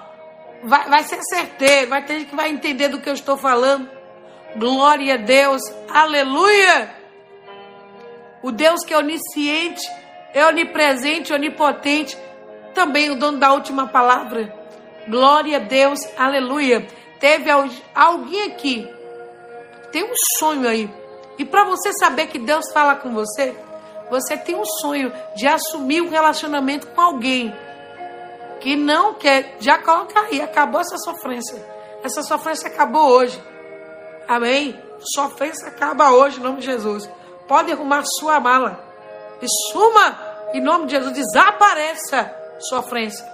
[0.63, 3.91] vai, vai ser certeiro, vai ter gente que vai entender do que eu estou falando.
[4.55, 6.95] Glória a Deus, aleluia!
[8.47, 9.83] O Deus que é onisciente,
[10.33, 12.17] é onipresente, onipotente,
[12.73, 14.55] também o dono da última palavra.
[15.09, 16.87] Glória a Deus, aleluia.
[17.19, 17.51] Teve
[17.93, 18.89] alguém aqui,
[19.91, 20.89] tem um sonho aí.
[21.37, 23.53] E para você saber que Deus fala com você,
[24.09, 27.53] você tem um sonho de assumir um relacionamento com alguém
[28.61, 29.57] que não quer.
[29.59, 31.67] Já coloca aí, acabou essa sofrência.
[32.05, 33.43] Essa sofrência acabou hoje.
[34.29, 34.81] Amém?
[35.17, 37.11] Sofrência acaba hoje, em nome de Jesus.
[37.49, 38.81] Pode arrumar sua mala.
[39.41, 40.19] E suma,
[40.53, 43.25] em nome de Jesus, desapareça sofrência,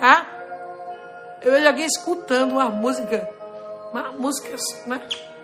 [0.00, 0.26] tá?
[1.42, 3.28] Eu vejo alguém escutando uma música,
[3.92, 5.00] uma música, né?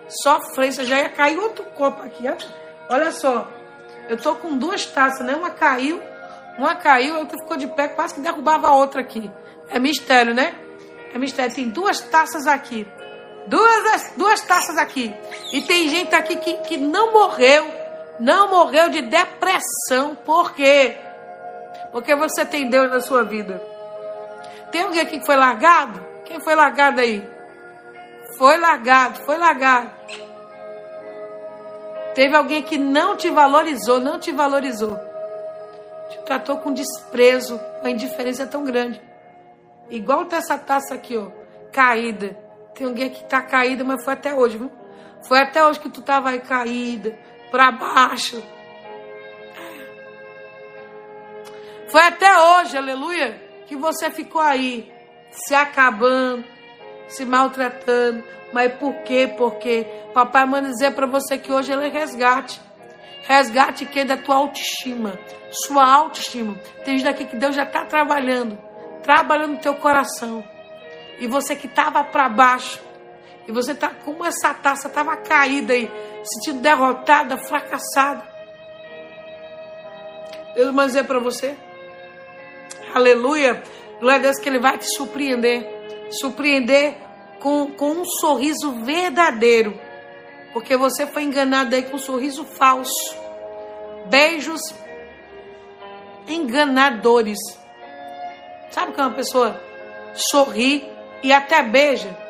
[0.09, 2.35] Sofrência, já ia cair outro copo aqui, ó.
[2.93, 3.47] Olha só,
[4.09, 5.35] eu tô com duas taças, né?
[5.35, 6.01] Uma caiu,
[6.57, 9.31] uma caiu, a outra ficou de pé, quase que derrubava a outra aqui.
[9.69, 10.55] É mistério, né?
[11.13, 11.55] É mistério.
[11.55, 12.87] Tem duas taças aqui.
[13.47, 15.13] Duas, duas taças aqui.
[15.53, 17.84] E tem gente aqui que, que não morreu.
[18.19, 20.15] Não morreu de depressão.
[20.15, 20.97] Por quê?
[21.91, 23.61] Porque você tem Deus na sua vida.
[24.71, 26.05] Tem alguém aqui que foi largado?
[26.25, 27.27] Quem foi largado aí?
[28.37, 29.89] Foi largado, foi largado.
[32.13, 34.97] Teve alguém que não te valorizou, não te valorizou.
[36.09, 39.01] Te tratou com desprezo, uma indiferença tão grande.
[39.89, 41.27] Igual tá essa taça aqui, ó,
[41.71, 42.37] caída.
[42.73, 44.71] Tem alguém que tá caída, mas foi até hoje, viu?
[45.27, 47.17] Foi até hoje que tu tava aí caída,
[47.51, 48.43] para baixo.
[51.87, 54.91] Foi até hoje, aleluia, que você ficou aí,
[55.31, 56.43] se acabando,
[57.07, 58.23] se maltratando.
[58.51, 59.33] Mas por quê?
[59.37, 62.59] Porque papai manda dizer para você que hoje ele é resgate.
[63.27, 65.17] Resgate que é da tua autoestima,
[65.49, 66.55] sua autoestima.
[66.83, 68.57] Tem gente aqui que Deus já está trabalhando,
[69.01, 70.43] trabalhando no teu coração.
[71.19, 72.79] E você que estava para baixo,
[73.47, 75.91] e você tá como essa taça estava caída aí,
[76.23, 78.23] sentindo derrotada, fracassada.
[80.55, 81.55] Deus vai dizer para você,
[82.93, 83.61] aleluia,
[83.99, 85.67] glória a Deus que Ele vai te surpreender,
[86.11, 86.95] surpreender
[87.39, 89.79] com, com um sorriso verdadeiro,
[90.53, 93.15] porque você foi enganado aí com um sorriso falso.
[94.07, 94.61] Beijos
[96.27, 97.37] enganadores.
[98.71, 99.59] Sabe que uma pessoa
[100.13, 100.89] sorri
[101.21, 102.24] e até beija?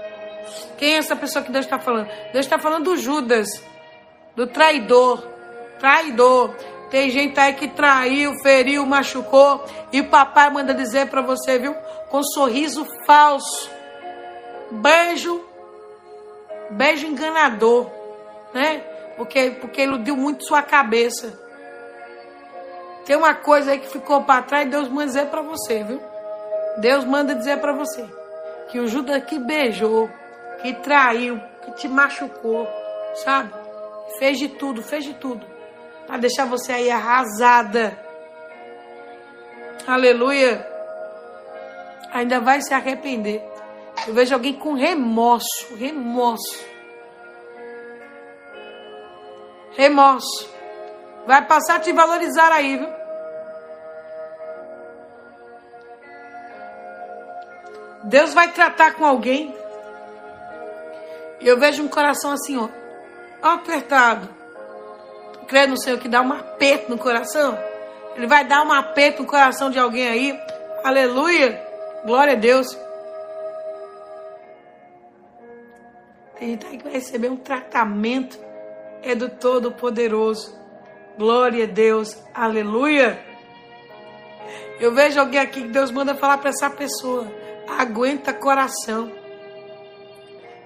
[0.77, 2.07] Quem é essa pessoa que Deus está falando?
[2.31, 3.47] Deus está falando do Judas,
[4.35, 5.23] do traidor.
[5.79, 6.55] Traidor.
[6.89, 9.65] Tem gente aí que traiu, feriu, machucou.
[9.91, 11.73] E o papai manda dizer para você, viu?
[12.09, 13.75] Com sorriso falso
[14.71, 15.43] beijo,
[16.71, 17.89] beijo enganador,
[18.53, 18.79] né?
[19.17, 21.39] Porque, porque iludiu muito sua cabeça.
[23.05, 26.01] Tem uma coisa aí que ficou para trás, Deus manda dizer para você, viu?
[26.77, 28.03] Deus manda dizer para você
[28.69, 30.09] que o Judas que beijou,
[30.61, 32.67] que traiu, que te machucou,
[33.23, 33.53] sabe?
[34.19, 35.55] Fez de tudo, fez de tudo
[36.05, 37.97] para deixar você aí arrasada.
[39.87, 40.65] Aleluia.
[42.11, 43.43] Ainda vai se arrepender.
[44.07, 46.65] Eu vejo alguém com remorso, remorso.
[49.75, 50.49] Remorso.
[51.25, 52.89] Vai passar a te valorizar aí, viu?
[58.03, 59.55] Deus vai tratar com alguém.
[61.45, 62.67] E eu vejo um coração assim, ó,
[63.39, 64.27] apertado.
[65.47, 67.55] Crê no Senhor que dá um aperto no coração?
[68.15, 70.39] Ele vai dar um aperto no coração de alguém aí.
[70.83, 71.63] Aleluia.
[72.03, 72.75] Glória a Deus.
[76.39, 78.39] Tem gente aí que vai receber um tratamento.
[79.03, 80.59] É do Todo-Poderoso.
[81.15, 82.17] Glória a Deus.
[82.33, 83.23] Aleluia.
[84.79, 87.31] Eu vejo alguém aqui que Deus manda falar para essa pessoa.
[87.67, 89.24] Aguenta coração.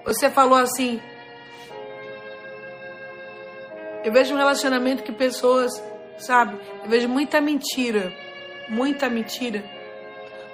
[0.04, 1.00] Você falou assim.
[4.02, 5.70] Eu vejo um relacionamento que pessoas,
[6.18, 6.58] sabe?
[6.82, 8.12] Eu vejo muita mentira.
[8.68, 9.62] Muita mentira.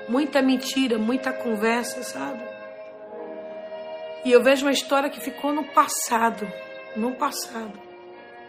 [0.09, 2.43] Muita mentira, muita conversa, sabe?
[4.25, 6.51] E eu vejo uma história que ficou no passado.
[6.97, 7.87] No passado.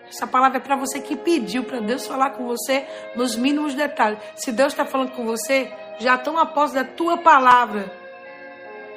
[0.10, 4.20] Essa palavra é para você que pediu para Deus falar com você nos mínimos detalhes.
[4.36, 7.92] Se Deus está falando com você, já toma posse da tua palavra.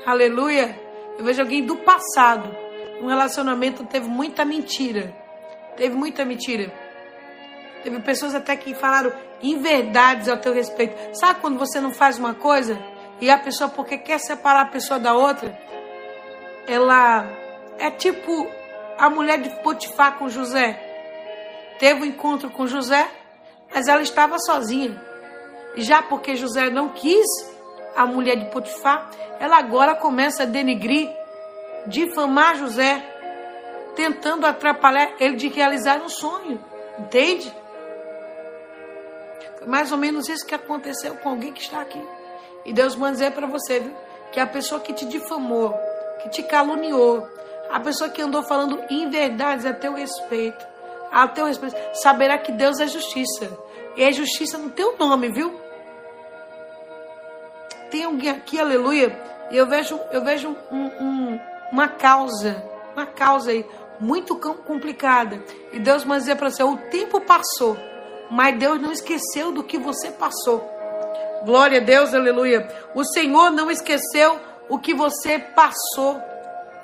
[0.06, 0.89] Aleluia.
[1.20, 2.50] Eu vejo alguém do passado.
[3.02, 5.14] Um relacionamento teve muita mentira.
[5.76, 6.72] Teve muita mentira.
[7.84, 10.96] Teve pessoas até que falaram inverdades ao teu respeito.
[11.14, 12.80] Sabe quando você não faz uma coisa
[13.20, 15.54] e a pessoa, porque quer separar a pessoa da outra,
[16.66, 17.30] ela
[17.78, 18.48] é tipo
[18.96, 20.80] a mulher de Potifar com José.
[21.78, 23.06] Teve um encontro com José,
[23.74, 24.98] mas ela estava sozinha.
[25.76, 27.26] E já porque José não quis
[27.96, 31.10] a mulher de Potifar, ela agora começa a denigrir,
[31.86, 33.02] difamar José,
[33.94, 36.62] tentando atrapalhar ele de realizar um sonho.
[36.98, 37.54] Entende?
[39.58, 42.02] Foi mais ou menos isso que aconteceu com alguém que está aqui.
[42.64, 43.94] E Deus manda dizer para você, viu?
[44.32, 45.74] Que a pessoa que te difamou,
[46.22, 47.26] que te caluniou,
[47.70, 50.66] a pessoa que andou falando inverdades a teu respeito,
[51.10, 53.50] a teu respeito, saberá que Deus é justiça.
[53.96, 55.60] E é justiça no teu nome, viu?
[57.90, 59.18] Tem alguém aqui, aleluia,
[59.50, 61.40] e eu vejo, eu vejo um, um,
[61.72, 62.62] uma causa,
[62.94, 63.66] uma causa aí
[63.98, 65.42] muito complicada.
[65.72, 67.76] E Deus vai dizer para você: o tempo passou,
[68.30, 70.68] mas Deus não esqueceu do que você passou.
[71.44, 72.68] Glória a Deus, aleluia.
[72.94, 76.20] O Senhor não esqueceu o que você passou,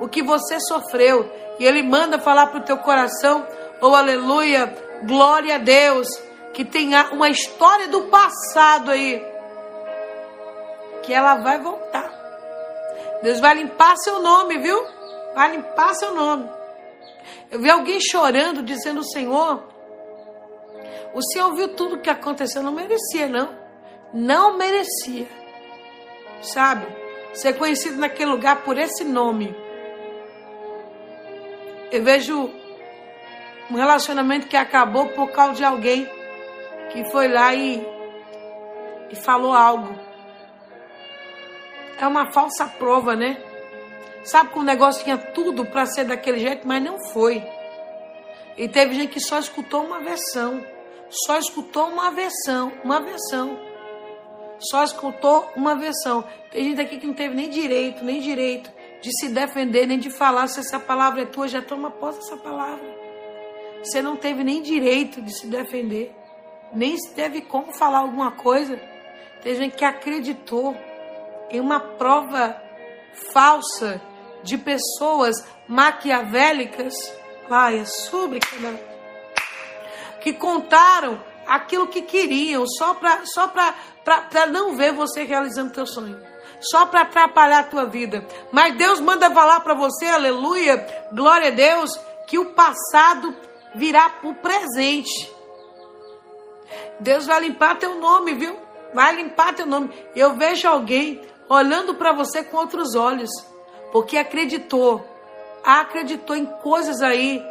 [0.00, 1.30] o que você sofreu.
[1.58, 3.46] E Ele manda falar para o teu coração,
[3.80, 6.08] oh aleluia, glória a Deus,
[6.52, 9.24] que tenha uma história do passado aí,
[11.06, 12.10] que ela vai voltar.
[13.22, 14.78] Deus vai limpar seu nome, viu?
[15.34, 16.50] Vai limpar seu nome.
[17.50, 19.62] Eu vi alguém chorando, dizendo: Senhor,
[21.14, 23.48] o Senhor viu tudo que aconteceu, não merecia, não.
[24.12, 25.26] Não merecia.
[26.42, 26.86] Sabe?
[27.36, 29.54] ser conhecido naquele lugar por esse nome.
[31.92, 32.50] Eu vejo
[33.70, 36.08] um relacionamento que acabou por causa de alguém
[36.90, 37.86] que foi lá e,
[39.10, 40.05] e falou algo.
[41.98, 43.42] É uma falsa prova, né?
[44.24, 47.42] Sabe que o negócio tinha tudo para ser daquele jeito, mas não foi.
[48.56, 50.64] E teve gente que só escutou uma versão.
[51.08, 53.66] Só escutou uma versão, uma versão
[54.58, 56.24] só escutou uma versão.
[56.50, 58.70] Tem gente aqui que não teve nem direito, nem direito
[59.00, 62.36] de se defender, nem de falar se essa palavra é tua, já toma posse dessa
[62.36, 62.84] palavra.
[63.82, 66.14] Você não teve nem direito de se defender,
[66.72, 68.80] nem teve como falar alguma coisa.
[69.42, 70.76] Tem gente que acreditou
[71.50, 72.60] em uma prova
[73.32, 74.00] falsa
[74.42, 75.36] de pessoas
[75.68, 76.94] maquiavélicas,
[77.48, 78.40] lá é sobre
[80.20, 86.20] que contaram aquilo que queriam só para só para não ver você realizando teu sonho
[86.60, 88.26] só para atrapalhar a tua vida.
[88.52, 91.90] Mas Deus manda falar para você, aleluia, glória a Deus,
[92.26, 93.34] que o passado
[93.74, 95.32] virá para o presente.
[96.98, 98.56] Deus vai limpar teu nome, viu?
[98.94, 99.90] Vai limpar teu nome.
[100.14, 103.30] Eu vejo alguém olhando para você com outros olhos,
[103.92, 105.06] porque acreditou,
[105.64, 107.42] acreditou em coisas aí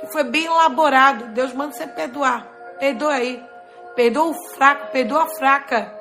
[0.00, 1.32] que foi bem elaborado.
[1.34, 2.46] Deus manda você perdoar.
[2.78, 3.42] Perdoa aí.
[3.94, 6.00] Perdoa o fraco, perdoa a fraca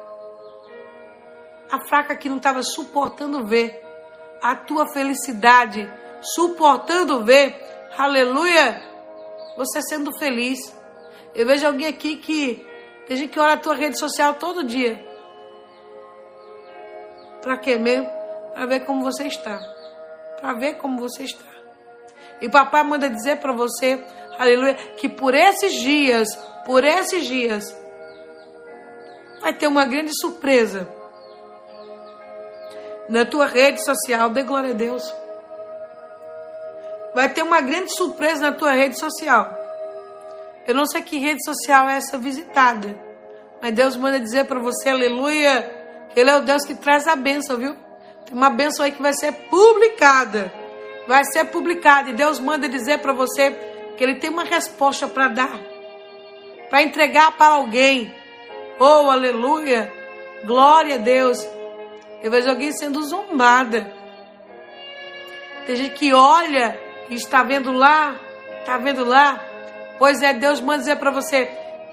[1.72, 3.82] a fraca que não estava suportando ver
[4.42, 7.56] a tua felicidade, suportando ver,
[7.98, 8.82] aleluia,
[9.56, 10.76] você sendo feliz.
[11.36, 12.66] Eu vejo alguém aqui que
[13.08, 15.06] tem gente que olha a tua rede social todo dia.
[17.42, 18.10] Para quê mesmo?
[18.54, 19.60] Para ver como você está.
[20.40, 21.50] Para ver como você está.
[22.42, 24.04] E papai manda dizer para você,
[24.38, 26.34] aleluia, que por esses dias,
[26.66, 27.76] por esses dias,
[29.42, 30.88] vai ter uma grande surpresa
[33.10, 35.14] na tua rede social, dê glória a Deus.
[37.14, 39.58] Vai ter uma grande surpresa na tua rede social.
[40.68, 42.96] Eu não sei que rede social é essa visitada,
[43.62, 45.79] mas Deus manda dizer para você, aleluia,
[46.16, 47.76] Ele é o Deus que traz a bênção, viu?
[48.26, 50.52] Tem uma bênção aí que vai ser publicada.
[51.08, 52.10] Vai ser publicada.
[52.10, 53.52] E Deus manda dizer para você
[53.98, 55.60] que Ele tem uma resposta para dar,
[56.70, 58.14] para entregar para alguém.
[58.80, 59.92] Oh, aleluia!
[60.46, 61.46] Glória a Deus.
[62.24, 63.94] Eu vejo alguém sendo zombada.
[65.66, 66.80] Tem gente que olha
[67.10, 68.20] e está vendo lá,
[68.60, 69.40] está vendo lá.
[69.98, 71.46] Pois é, Deus manda dizer para você: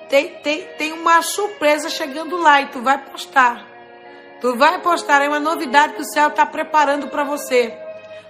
[0.09, 3.66] tem, tem, tem uma surpresa chegando lá e tu vai postar.
[4.41, 7.77] Tu vai postar, é uma novidade que o céu está preparando para você.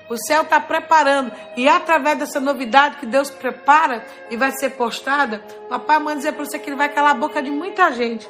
[0.09, 1.33] O céu está preparando.
[1.57, 6.33] E através dessa novidade que Deus prepara e vai ser postada, o papai manda dizer
[6.33, 8.29] para você que ele vai calar a boca de muita gente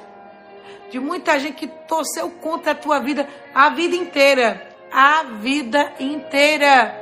[0.91, 4.69] de muita gente que torceu contra a tua vida a vida inteira.
[4.93, 6.95] A vida inteira.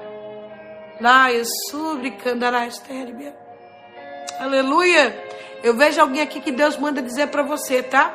[4.41, 5.23] Aleluia.
[5.63, 8.13] Eu vejo alguém aqui que Deus manda dizer para você, tá?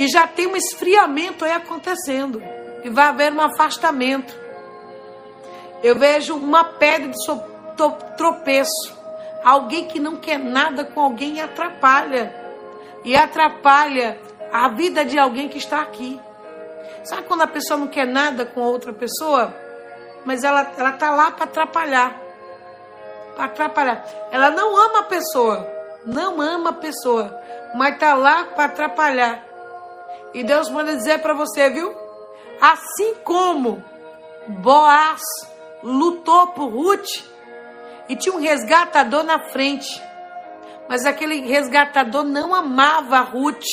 [0.00, 2.42] Que já tem um esfriamento aí acontecendo.
[2.82, 4.34] E vai haver um afastamento.
[5.82, 8.98] Eu vejo uma pedra de tropeço.
[9.44, 12.34] Alguém que não quer nada com alguém e atrapalha
[13.04, 14.18] e atrapalha
[14.50, 16.18] a vida de alguém que está aqui.
[17.04, 19.54] Sabe quando a pessoa não quer nada com outra pessoa,
[20.24, 22.18] mas ela ela tá lá para atrapalhar,
[23.36, 24.02] para atrapalhar.
[24.32, 25.70] Ela não ama a pessoa,
[26.06, 27.38] não ama a pessoa,
[27.74, 29.49] mas tá lá para atrapalhar.
[30.32, 31.94] E Deus manda dizer para você, viu?
[32.60, 33.82] Assim como
[34.46, 35.22] Boaz
[35.82, 37.24] lutou por Ruth
[38.08, 40.02] e tinha um resgatador na frente.
[40.88, 43.64] Mas aquele resgatador não amava Ruth.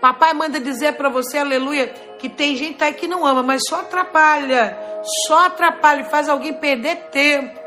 [0.00, 1.88] Papai manda dizer para você, aleluia,
[2.18, 4.76] que tem gente aí que não ama, mas só atrapalha.
[5.26, 7.58] Só atrapalha e faz alguém perder tempo.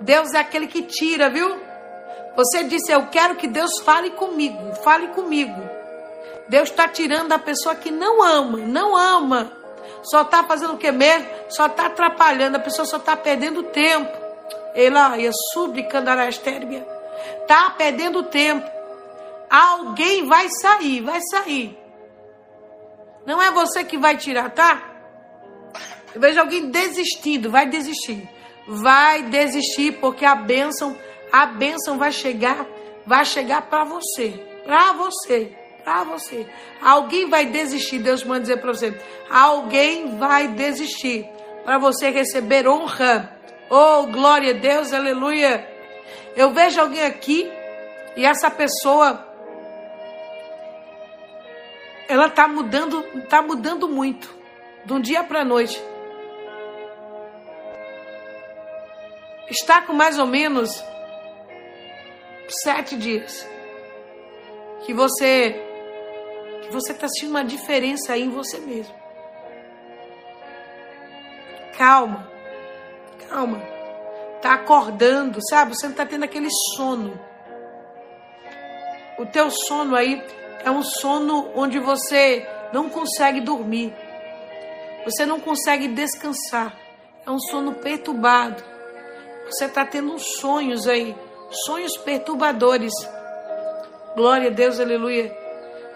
[0.00, 1.60] Deus é aquele que tira, viu?
[2.36, 5.67] Você disse, eu quero que Deus fale comigo, fale comigo.
[6.48, 9.52] Deus está tirando a pessoa que não ama, não ama.
[10.02, 11.28] Só está fazendo o que mesmo?
[11.50, 14.10] Só está atrapalhando, a pessoa só está perdendo tempo.
[14.74, 16.86] Ela ia suplicando a estérbia.
[17.46, 18.68] Tá perdendo tempo.
[19.50, 21.78] Alguém vai sair, vai sair.
[23.26, 24.82] Não é você que vai tirar, tá?
[26.14, 28.28] Eu vejo alguém desistindo, vai desistir.
[28.66, 30.96] Vai desistir porque a bênção,
[31.32, 32.66] a bênção vai chegar,
[33.06, 34.30] vai chegar para você,
[34.64, 35.56] para você,
[35.88, 36.46] para você.
[36.82, 39.00] Alguém vai desistir, Deus manda dizer para você.
[39.30, 41.26] Alguém vai desistir
[41.64, 43.34] para você receber honra.
[43.70, 45.66] Oh, glória a Deus, aleluia.
[46.36, 47.50] Eu vejo alguém aqui
[48.14, 49.26] e essa pessoa
[52.06, 54.28] ela está mudando, tá mudando muito,
[54.84, 55.82] de um dia para noite.
[59.48, 60.84] Está com mais ou menos
[62.62, 63.48] sete dias
[64.84, 65.67] que você
[66.70, 68.94] você está sentindo uma diferença aí em você mesmo.
[71.76, 72.28] Calma,
[73.28, 73.78] calma
[74.40, 75.74] tá acordando, sabe?
[75.74, 77.18] Você não está tendo aquele sono.
[79.18, 80.22] O teu sono aí
[80.64, 83.94] é um sono onde você não consegue dormir.
[85.04, 86.76] Você não consegue descansar.
[87.26, 88.62] É um sono perturbado.
[89.46, 91.16] Você está tendo sonhos aí,
[91.66, 92.92] sonhos perturbadores.
[94.14, 95.34] Glória a Deus, aleluia.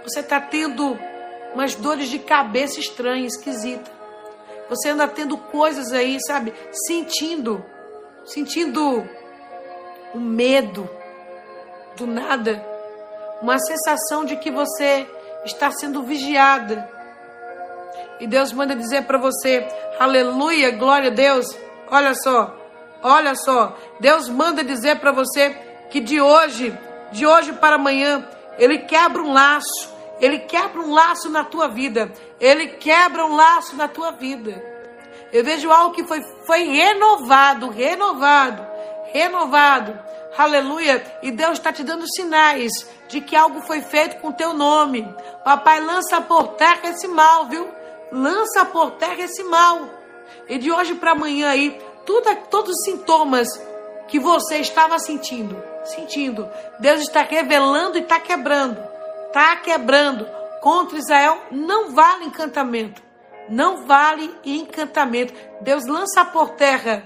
[0.05, 0.99] Você está tendo
[1.55, 3.93] umas dores de cabeça estranhas, esquisitas.
[4.69, 6.53] Você anda tendo coisas aí, sabe?
[6.87, 7.65] Sentindo,
[8.25, 9.07] sentindo
[10.15, 10.89] o medo
[11.97, 12.65] do nada.
[13.41, 15.07] Uma sensação de que você
[15.45, 16.89] está sendo vigiada.
[18.21, 19.67] E Deus manda dizer para você:
[19.99, 21.47] Aleluia, glória a Deus.
[21.91, 22.57] Olha só,
[23.03, 23.77] olha só.
[24.01, 25.51] Deus manda dizer para você
[25.91, 26.77] que de hoje,
[27.11, 28.27] de hoje para amanhã,
[28.63, 29.93] Ele quebra um laço.
[30.21, 32.13] Ele quebra um laço na tua vida.
[32.39, 34.63] Ele quebra um laço na tua vida.
[35.33, 38.65] Eu vejo algo que foi, foi renovado, renovado,
[39.13, 39.99] renovado.
[40.39, 41.05] Aleluia.
[41.25, 42.71] E Deus está te dando sinais
[43.09, 45.13] de que algo foi feito com teu nome.
[45.45, 47.69] Papai, lança por terra esse mal, viu?
[48.13, 49.91] Lança por terra esse mal.
[50.49, 53.49] E de hoje para amanhã aí, tudo, todos os sintomas
[54.07, 58.93] que você estava sentindo, sentindo, Deus está revelando e está quebrando
[59.33, 60.29] está quebrando
[60.61, 63.03] contra Israel não vale encantamento.
[63.49, 65.35] Não vale encantamento.
[65.63, 67.03] Deus lança por terra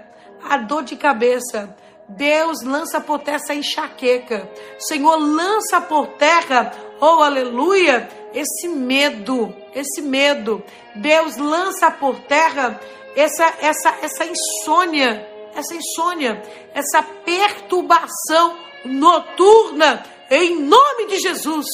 [0.50, 1.74] a dor de cabeça.
[2.08, 4.48] Deus lança por terra essa enxaqueca.
[4.78, 10.62] Senhor, lança por terra, oh aleluia, esse medo, esse medo.
[10.94, 12.78] Deus lança por terra
[13.16, 16.42] essa, essa, essa insônia, essa insônia,
[16.74, 21.66] essa perturbação noturna, em nome de Jesus.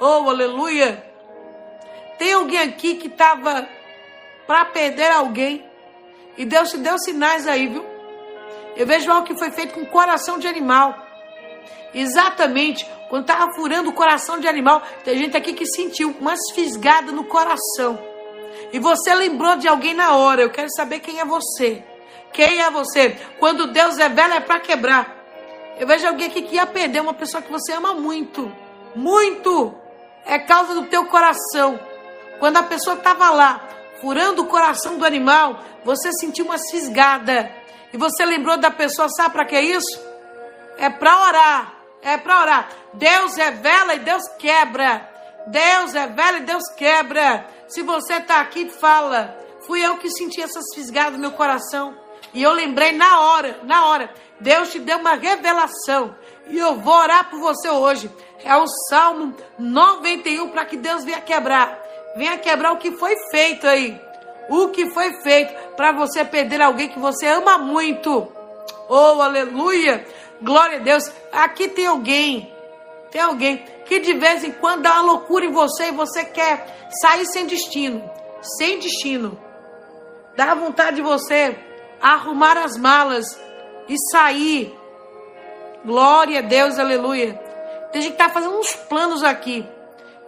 [0.00, 1.04] Oh, aleluia!
[2.18, 3.68] Tem alguém aqui que estava
[4.46, 5.64] para perder alguém
[6.36, 7.84] e Deus te deu sinais aí, viu?
[8.76, 10.96] Eu vejo algo que foi feito com coração de animal.
[11.94, 17.14] Exatamente, quando estava furando o coração de animal, tem gente aqui que sentiu umas fisgadas
[17.14, 17.98] no coração.
[18.72, 20.42] E você lembrou de alguém na hora.
[20.42, 21.84] Eu quero saber quem é você.
[22.32, 23.10] Quem é você?
[23.38, 25.21] Quando Deus é velho é para quebrar.
[25.78, 28.50] Eu vejo alguém aqui que ia perder uma pessoa que você ama muito.
[28.94, 29.74] Muito
[30.24, 31.78] é causa do teu coração.
[32.38, 33.68] Quando a pessoa estava lá,
[34.00, 37.50] furando o coração do animal, você sentiu uma fisgada.
[37.92, 40.00] E você lembrou da pessoa, sabe para que é isso?
[40.78, 41.74] É para orar.
[42.02, 42.68] É para orar.
[42.94, 45.08] Deus revela e Deus quebra.
[45.46, 47.46] Deus revela e Deus quebra.
[47.68, 49.36] Se você está aqui, fala.
[49.66, 51.96] Fui eu que senti essas fisgadas no meu coração.
[52.34, 54.12] E eu lembrei na hora, na hora.
[54.42, 56.14] Deus te deu uma revelação.
[56.48, 58.10] E eu vou orar por você hoje.
[58.44, 61.80] É o Salmo 91 para que Deus venha quebrar.
[62.16, 63.98] Venha quebrar o que foi feito aí.
[64.48, 68.30] O que foi feito para você perder alguém que você ama muito.
[68.88, 70.04] Oh, aleluia!
[70.42, 71.04] Glória a Deus.
[71.30, 72.52] Aqui tem alguém,
[73.12, 76.88] tem alguém que de vez em quando dá uma loucura em você e você quer
[77.00, 78.02] sair sem destino.
[78.58, 79.40] Sem destino.
[80.36, 81.56] Dá vontade de você
[82.00, 83.40] arrumar as malas
[83.88, 84.78] e sair.
[85.84, 87.34] Glória a Deus, aleluia.
[87.92, 89.66] Tem gente que está fazendo uns planos aqui.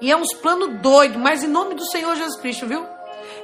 [0.01, 2.85] E é uns planos doidos, mas em nome do Senhor Jesus Cristo, viu?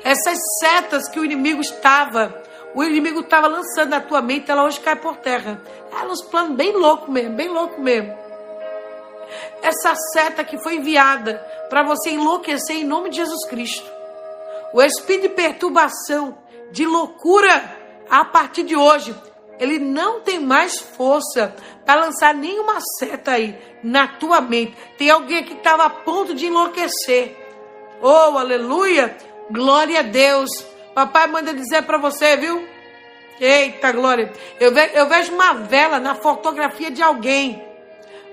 [0.02, 2.42] Essas setas que o inimigo estava,
[2.74, 5.60] o inimigo estava lançando na tua mente, ela hoje cai por terra.
[5.92, 8.14] Eram uns planos bem loucos mesmo, bem louco mesmo.
[9.62, 11.34] Essa seta que foi enviada
[11.68, 13.88] para você enlouquecer em nome de Jesus Cristo.
[14.72, 16.36] O espírito de perturbação,
[16.70, 17.76] de loucura,
[18.08, 19.14] a partir de hoje,
[19.60, 21.54] ele não tem mais força
[21.84, 24.74] para lançar nenhuma seta aí na tua mente.
[24.96, 27.36] Tem alguém que estava a ponto de enlouquecer.
[28.00, 29.14] Oh, aleluia!
[29.50, 30.48] Glória a Deus.
[30.94, 32.66] Papai manda dizer para você, viu?
[33.38, 34.32] Eita, glória.
[34.58, 37.62] Eu, ve eu vejo uma vela na fotografia de alguém.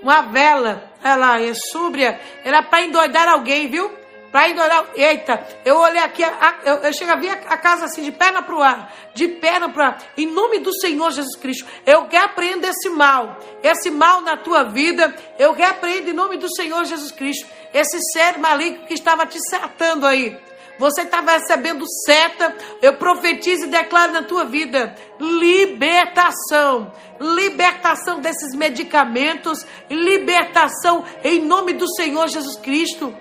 [0.01, 2.19] Uma vela, ela é súbria.
[2.43, 3.91] Era para endoidar alguém, viu?
[4.31, 4.85] Para ignorar.
[4.95, 8.61] Eita, eu olhei aqui, eu, eu a ver a casa assim, de perna para o
[8.61, 9.97] ar, de perna para.
[10.17, 15.15] Em nome do Senhor Jesus Cristo, eu repreendo esse mal, esse mal na tua vida,
[15.39, 20.05] eu repreendo em nome do Senhor Jesus Cristo, esse ser maligno que estava te certando
[20.05, 20.37] aí.
[20.77, 29.65] Você estava recebendo seta, eu profetizo e declaro na tua vida libertação, libertação desses medicamentos,
[29.89, 33.15] libertação em nome do Senhor Jesus Cristo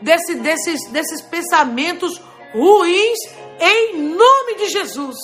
[0.00, 2.20] desse, desses, desses pensamentos
[2.52, 3.18] ruins
[3.60, 5.16] em nome de Jesus.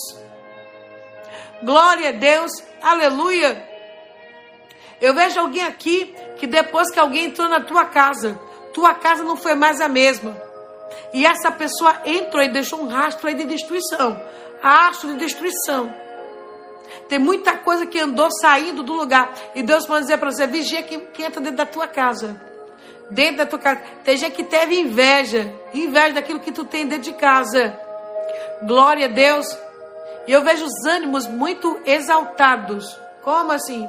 [1.63, 3.67] Glória a Deus, aleluia.
[5.01, 8.39] Eu vejo alguém aqui que depois que alguém entrou na tua casa,
[8.73, 10.37] tua casa não foi mais a mesma.
[11.13, 14.21] E essa pessoa entrou e deixou um rastro aí de destruição
[14.61, 15.93] rastro de destruição.
[17.09, 19.33] Tem muita coisa que andou saindo do lugar.
[19.55, 22.48] E Deus pode dizer para você: vigia quem, quem entra dentro da tua casa
[23.11, 23.81] dentro da tua casa.
[24.05, 27.79] Tem gente que teve inveja, inveja daquilo que tu tem dentro de casa.
[28.63, 29.47] Glória a Deus.
[30.27, 32.99] E eu vejo os ânimos muito exaltados.
[33.23, 33.89] Como assim?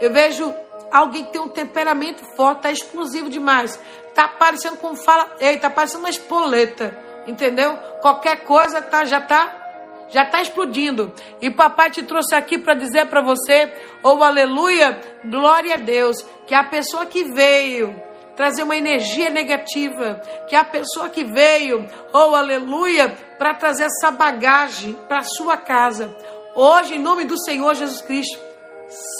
[0.00, 0.54] Eu vejo
[0.90, 3.78] alguém que tem um temperamento forte, tá explosivo demais.
[4.14, 6.96] Tá parecendo como fala, ei, tá parecendo uma espoleta,
[7.26, 7.76] entendeu?
[8.00, 9.60] Qualquer coisa tá já tá
[10.08, 11.12] já está explodindo.
[11.40, 16.24] E papai te trouxe aqui para dizer para você, ou oh, aleluia, glória a Deus,
[16.46, 18.00] que a pessoa que veio
[18.36, 24.94] trazer uma energia negativa, que a pessoa que veio, oh aleluia, para trazer essa bagagem
[25.08, 26.14] para sua casa,
[26.54, 28.38] hoje em nome do Senhor Jesus Cristo,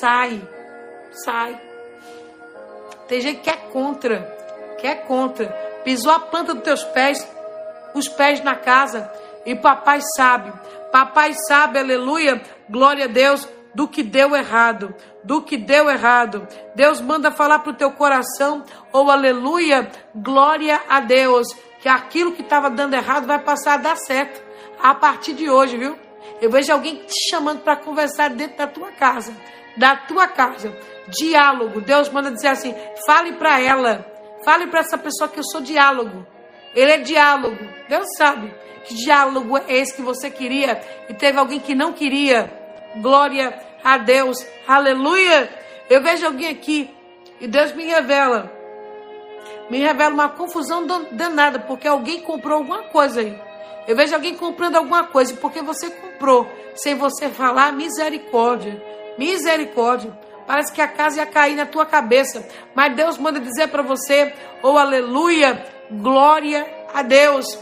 [0.00, 0.40] sai,
[1.24, 1.60] sai.
[3.08, 4.20] Tem gente que é contra,
[4.78, 5.46] que é contra,
[5.84, 7.26] pisou a planta dos teus pés,
[7.94, 9.10] os pés na casa,
[9.46, 10.52] e papai sabe,
[10.90, 16.46] papai sabe, aleluia, glória a Deus, do que deu errado, do que deu errado.
[16.74, 18.62] Deus manda falar para o teu coração,
[18.92, 21.46] ou oh, aleluia, glória a Deus,
[21.80, 24.42] que aquilo que estava dando errado vai passar a dar certo
[24.82, 25.98] a partir de hoje, viu?
[26.40, 29.34] Eu vejo alguém te chamando para conversar dentro da tua casa,
[29.76, 30.76] da tua casa.
[31.08, 31.80] Diálogo.
[31.80, 32.74] Deus manda dizer assim:
[33.06, 34.06] fale para ela,
[34.44, 36.26] fale para essa pessoa que eu sou diálogo.
[36.74, 37.58] Ele é diálogo.
[37.88, 38.52] Deus sabe
[38.84, 42.63] que diálogo é esse que você queria e teve alguém que não queria.
[42.96, 44.44] Glória a Deus.
[44.66, 45.48] Aleluia.
[45.88, 46.90] Eu vejo alguém aqui
[47.40, 48.50] e Deus me revela.
[49.68, 53.38] Me revela uma confusão danada, porque alguém comprou alguma coisa aí.
[53.86, 58.82] Eu vejo alguém comprando alguma coisa, porque você comprou, sem você falar, misericórdia.
[59.18, 60.16] Misericórdia.
[60.46, 62.46] Parece que a casa ia cair na tua cabeça.
[62.74, 64.32] Mas Deus manda dizer para você,
[64.62, 67.58] oh aleluia, glória a Deus.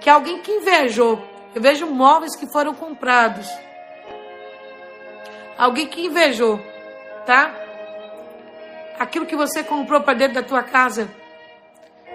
[0.00, 1.22] Que alguém que invejou.
[1.54, 3.50] Eu vejo móveis que foram comprados.
[5.58, 6.60] Alguém que invejou,
[7.24, 7.54] tá?
[8.98, 11.08] Aquilo que você comprou para dentro da tua casa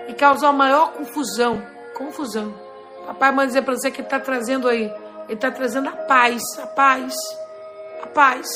[0.08, 1.62] e causou a maior confusão.
[1.96, 2.54] Confusão.
[3.06, 4.84] Papai manda dizer para você que está trazendo aí.
[5.26, 7.14] Ele está trazendo a paz, a paz,
[8.04, 8.48] a paz.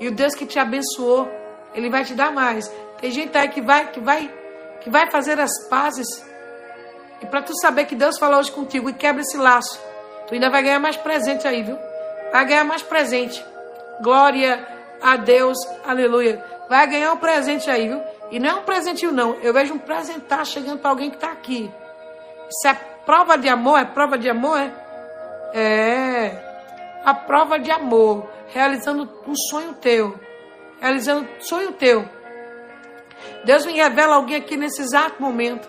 [0.00, 1.30] E o Deus que te abençoou,
[1.74, 2.70] Ele vai te dar mais.
[3.00, 4.30] Tem gente aí que vai, que vai,
[4.80, 6.06] que vai fazer as pazes.
[7.20, 9.80] E para tu saber que Deus fala hoje contigo e quebra esse laço,
[10.26, 11.87] tu ainda vai ganhar mais presente aí, viu?
[12.32, 13.44] Vai ganhar mais presente.
[14.00, 14.66] Glória
[15.02, 15.56] a Deus,
[15.86, 16.44] aleluia.
[16.68, 18.02] Vai ganhar um presente aí, viu?
[18.30, 19.34] E não é um presentinho, não.
[19.40, 21.70] Eu vejo um presentar chegando para alguém que está aqui.
[22.48, 22.74] Isso é
[23.06, 23.78] prova de amor?
[23.80, 24.58] É prova de amor?
[24.58, 24.70] É?
[25.54, 27.00] É.
[27.04, 28.28] A prova de amor.
[28.48, 30.18] Realizando um sonho teu.
[30.80, 32.06] Realizando um sonho teu.
[33.44, 35.68] Deus me revela alguém aqui nesse exato momento.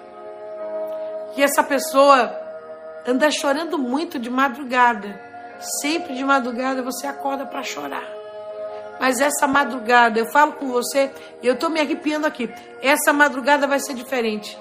[1.33, 2.37] Que essa pessoa
[3.07, 5.28] anda chorando muito de madrugada.
[5.59, 8.07] Sempre de madrugada você acorda para chorar.
[8.99, 11.11] Mas essa madrugada, eu falo com você
[11.43, 12.49] eu estou me arrepiando aqui.
[12.81, 14.57] Essa madrugada vai ser diferente.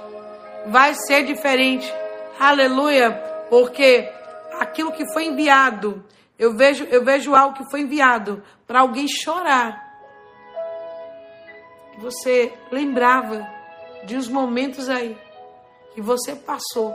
[0.66, 1.92] Vai ser diferente.
[2.38, 3.12] Aleluia.
[3.48, 4.10] Porque
[4.58, 6.04] aquilo que foi enviado,
[6.38, 9.86] eu vejo, eu vejo algo que foi enviado para alguém chorar.
[11.98, 13.46] Você lembrava
[14.04, 15.16] de uns momentos aí
[15.94, 16.94] que você passou.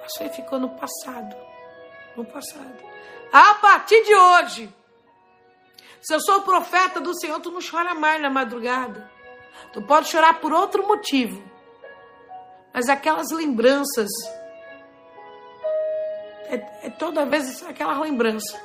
[0.00, 1.43] Passou e ficou no passado
[2.16, 2.74] no passado.
[3.32, 4.74] A partir de hoje,
[6.00, 9.10] se eu sou profeta do Senhor, tu não chora mais na madrugada.
[9.72, 11.42] Tu pode chorar por outro motivo.
[12.72, 14.10] Mas aquelas lembranças,
[16.46, 18.60] é, é toda vez aquela lembrança.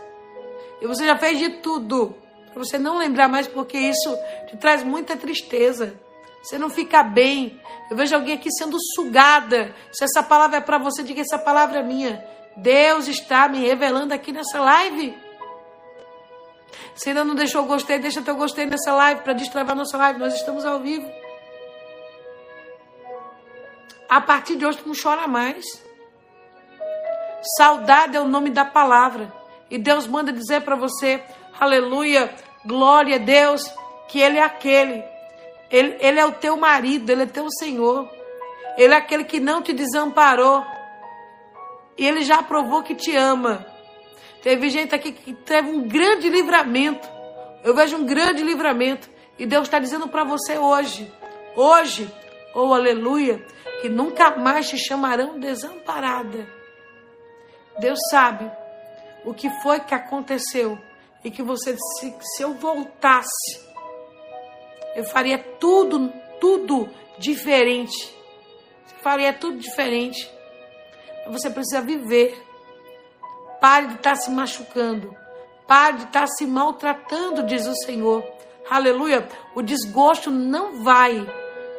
[0.82, 2.16] E você já fez de tudo
[2.54, 6.00] para você não lembrar mais, porque isso te traz muita tristeza.
[6.42, 7.60] Você não fica bem.
[7.90, 9.76] Eu vejo alguém aqui sendo sugada.
[9.92, 12.24] Se essa palavra é para você, diga essa palavra é minha.
[12.62, 15.18] Deus está me revelando aqui nessa live.
[16.96, 20.20] Se ainda não deixou gostei, deixa teu gostei nessa live para destravar nossa live.
[20.20, 21.10] Nós estamos ao vivo.
[24.10, 25.66] A partir de hoje tu não chora mais.
[27.58, 29.32] Saudade é o nome da palavra.
[29.70, 31.24] E Deus manda dizer para você,
[31.60, 32.34] aleluia,
[32.66, 33.62] glória a Deus,
[34.10, 35.04] que Ele é aquele.
[35.70, 38.10] Ele, ele é o teu marido, Ele é teu Senhor.
[38.76, 40.66] Ele é aquele que não te desamparou.
[42.00, 43.66] E ele já provou que te ama.
[44.42, 47.06] Teve gente aqui que teve um grande livramento.
[47.62, 49.10] Eu vejo um grande livramento.
[49.38, 51.12] E Deus está dizendo para você hoje,
[51.58, 52.10] hoje,
[52.56, 53.46] ou oh, aleluia,
[53.82, 56.48] que nunca mais te chamarão desamparada.
[57.80, 58.50] Deus sabe
[59.26, 60.80] o que foi que aconteceu
[61.22, 63.60] e que você disse, se eu voltasse,
[64.96, 68.16] eu faria tudo, tudo diferente.
[69.02, 70.39] faria tudo diferente.
[71.30, 72.44] Você precisa viver.
[73.62, 75.16] Pare de estar se machucando.
[75.68, 78.24] Pare de estar se maltratando, diz o Senhor.
[78.70, 79.28] Aleluia.
[79.56, 81.28] O desgosto não vai,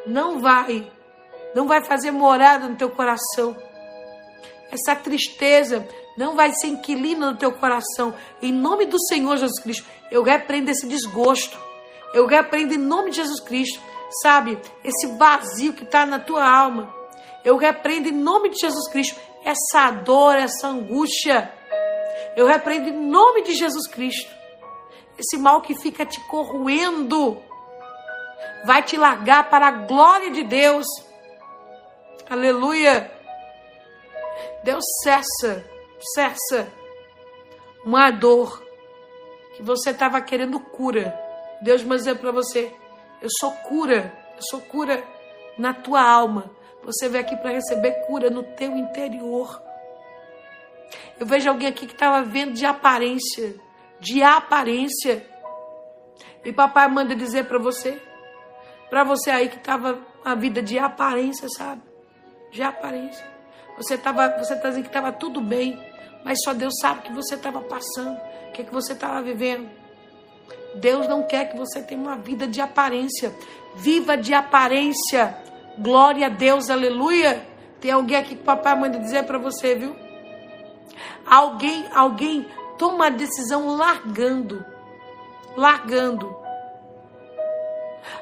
[0.07, 0.91] não vai,
[1.55, 3.57] não vai fazer morada no teu coração.
[4.73, 5.87] essa tristeza
[6.17, 8.15] não vai ser inquilina no teu coração.
[8.41, 11.59] Em nome do Senhor Jesus Cristo, eu repreendo esse desgosto.
[12.13, 13.81] Eu repreendo em nome de Jesus Cristo,
[14.23, 14.59] sabe?
[14.85, 16.93] Esse vazio que está na tua alma.
[17.45, 21.53] Eu repreendo em nome de Jesus Cristo essa dor, essa angústia.
[22.37, 24.31] Eu repreendo em nome de Jesus Cristo.
[25.19, 27.43] Esse mal que fica te corroendo
[28.65, 30.87] vai te largar para a glória de Deus.
[32.29, 33.11] Aleluia.
[34.63, 35.65] Deus cessa,
[36.15, 36.73] cessa
[37.85, 38.63] uma dor
[39.57, 41.19] que você estava querendo cura.
[41.61, 42.73] Deus vai dizer para você:
[43.21, 45.03] Eu sou cura, eu sou cura
[45.59, 46.51] na tua alma.
[46.85, 49.63] Você veio aqui para receber cura no teu interior.
[51.19, 53.55] Eu vejo alguém aqui que estava vendo de aparência,
[54.01, 55.27] de aparência.
[56.45, 58.01] E papai manda dizer para você,
[58.89, 61.83] para você aí que estava a vida de aparência, sabe?
[62.51, 63.25] De aparência.
[63.77, 65.79] Você estava, você tá dizendo que estava tudo bem,
[66.25, 68.19] mas só Deus sabe o que você estava passando,
[68.49, 69.69] o que, que você estava vivendo.
[70.75, 73.35] Deus não quer que você tenha uma vida de aparência.
[73.77, 75.37] Viva de aparência.
[75.81, 77.43] Glória a Deus, aleluia.
[77.81, 79.97] Tem alguém aqui que papai manda dizer para você, viu?
[81.27, 84.63] Alguém, alguém toma a decisão largando.
[85.57, 86.39] Largando.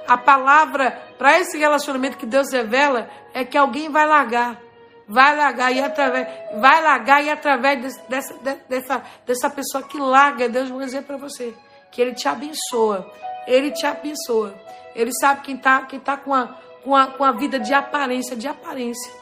[0.06, 4.60] A palavra para esse relacionamento que Deus revela é que alguém vai largar.
[5.08, 6.28] Vai largar e através,
[6.60, 8.34] vai largar e através dessa,
[8.68, 11.54] dessa, dessa pessoa que larga, Deus vai dizer para você
[11.90, 13.10] que Ele te abençoa.
[13.46, 14.54] Ele te abençoa.
[14.94, 18.36] Ele sabe quem está quem tá com, a, com, a, com a vida de aparência,
[18.36, 19.12] de aparência.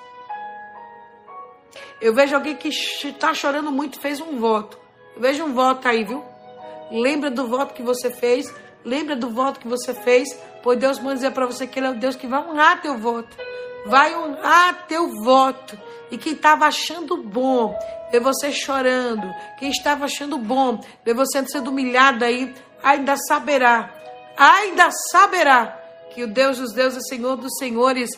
[2.00, 4.78] Eu vejo alguém que está chorando muito, fez um voto.
[5.14, 6.24] Eu vejo um voto aí, viu?
[6.90, 8.54] Lembra do voto que você fez.
[8.84, 10.28] Lembra do voto que você fez.
[10.62, 12.98] Pois Deus manda dizer para você que Ele é o Deus que vai honrar teu
[12.98, 13.36] voto
[13.86, 15.78] vai honrar teu voto.
[16.10, 17.76] E quem estava achando bom
[18.10, 23.92] ver você chorando, quem estava achando bom ver você sendo humilhado aí, ainda saberá,
[24.36, 25.80] ainda saberá
[26.16, 28.08] que o Deus dos deuses, Senhor dos senhores,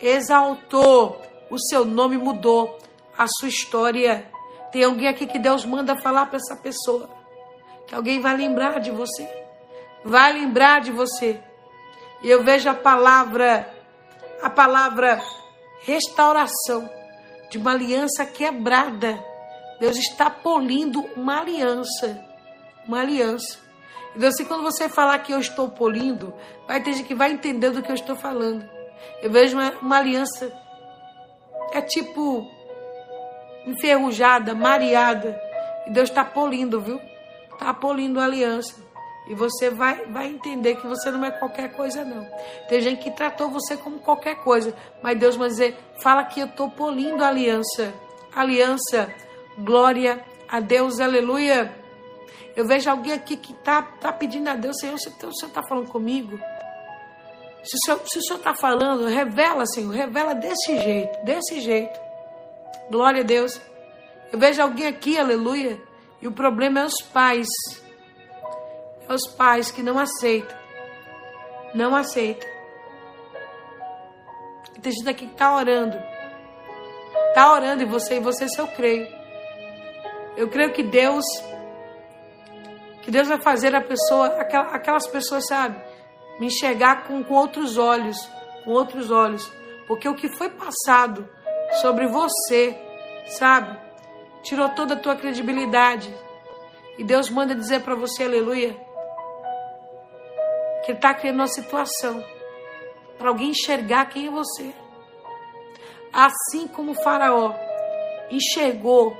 [0.00, 2.76] exaltou, o seu nome mudou,
[3.16, 4.28] a sua história.
[4.72, 7.08] Tem alguém aqui que Deus manda falar para essa pessoa,
[7.86, 9.24] que alguém vai lembrar de você,
[10.04, 11.40] vai lembrar de você.
[12.24, 13.72] E eu vejo a palavra
[14.42, 15.22] a palavra
[15.82, 16.90] restauração
[17.50, 19.16] de uma aliança quebrada.
[19.78, 22.20] Deus está polindo uma aliança.
[22.84, 23.63] Uma aliança.
[24.16, 26.32] Então, assim, quando você falar que eu estou polindo,
[26.66, 28.64] vai ter gente que vai entender do que eu estou falando.
[29.22, 30.52] Eu vejo uma, uma aliança.
[31.72, 32.46] É tipo
[33.66, 35.40] enferrujada, mareada.
[35.86, 37.00] E Deus está polindo, viu?
[37.52, 38.82] Está polindo a aliança.
[39.26, 42.26] E você vai, vai entender que você não é qualquer coisa, não.
[42.68, 44.74] Tem gente que tratou você como qualquer coisa.
[45.02, 47.92] Mas Deus vai dizer: fala que eu estou polindo a aliança.
[48.34, 49.12] Aliança,
[49.58, 51.83] glória a Deus, aleluia.
[52.56, 55.62] Eu vejo alguém aqui que está tá pedindo a Deus, Senhor, se o Senhor está
[55.68, 56.38] falando comigo.
[57.62, 61.98] Se o Senhor está falando, revela, Senhor, revela desse jeito, desse jeito.
[62.90, 63.60] Glória a Deus.
[64.32, 65.80] Eu vejo alguém aqui, aleluia,
[66.20, 67.48] e o problema é os pais
[69.08, 70.56] aos pais que não aceitam.
[71.74, 72.48] Não aceitam.
[74.80, 75.96] Tem gente aqui que está orando.
[77.28, 79.08] Está orando e você, e você se eu creio.
[80.36, 81.24] Eu creio que Deus,
[83.04, 84.28] que Deus vai fazer a pessoa,
[84.72, 85.78] aquelas pessoas, sabe,
[86.40, 88.16] me enxergar com, com outros olhos,
[88.64, 89.52] com outros olhos.
[89.86, 91.28] Porque o que foi passado
[91.82, 92.74] sobre você,
[93.36, 93.78] sabe,
[94.42, 96.14] tirou toda a tua credibilidade.
[96.96, 98.72] E Deus manda dizer para você, aleluia,
[100.82, 102.24] que Ele está criando uma situação
[103.18, 104.74] para alguém enxergar quem é você.
[106.10, 107.52] Assim como o Faraó
[108.30, 109.14] enxergou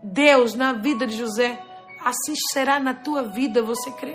[0.00, 1.65] Deus na vida de José,
[2.06, 4.14] assim será na tua vida, você crê?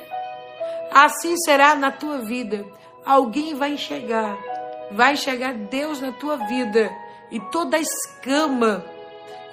[0.93, 2.65] Assim será na tua vida.
[3.05, 4.37] Alguém vai enxergar,
[4.91, 6.89] vai enxergar Deus na tua vida
[7.29, 8.85] e toda a escama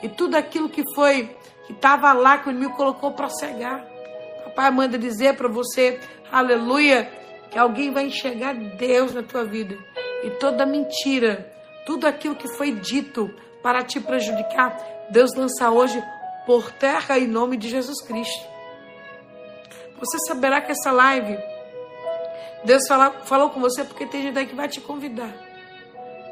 [0.01, 1.36] e tudo aquilo que foi
[1.66, 3.84] que estava lá que o inimigo colocou para cegar.
[4.45, 5.99] Papai manda dizer para você
[6.30, 7.11] aleluia,
[7.51, 9.76] que alguém vai enxergar Deus na tua vida
[10.22, 11.51] e toda mentira,
[11.84, 13.28] tudo aquilo que foi dito
[13.62, 14.76] para te prejudicar,
[15.11, 16.01] Deus lança hoje
[16.49, 18.42] por terra em nome de Jesus Cristo.
[20.01, 21.38] Você saberá que essa live,
[22.64, 25.30] Deus fala, falou com você porque tem gente aí que vai te convidar.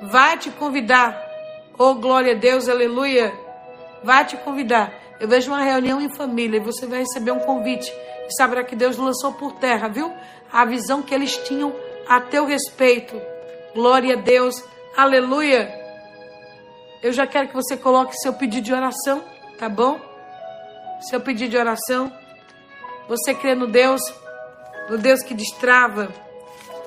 [0.04, 1.22] Vai te convidar.
[1.78, 3.30] Oh, glória a Deus, aleluia.
[4.02, 4.90] Vai te convidar.
[5.20, 7.92] Eu vejo uma reunião em família e você vai receber um convite
[8.26, 10.10] e saberá que Deus lançou por terra, viu?
[10.50, 11.76] A visão que eles tinham
[12.08, 13.20] a teu respeito.
[13.74, 14.64] Glória a Deus.
[14.96, 15.70] Aleluia.
[17.02, 19.22] eu já quero que você coloque seu pedido de oração,
[19.58, 20.05] tá bom?
[21.00, 22.12] Seu pedido de oração.
[23.08, 24.00] Você crê no Deus,
[24.88, 26.08] no Deus que destrava,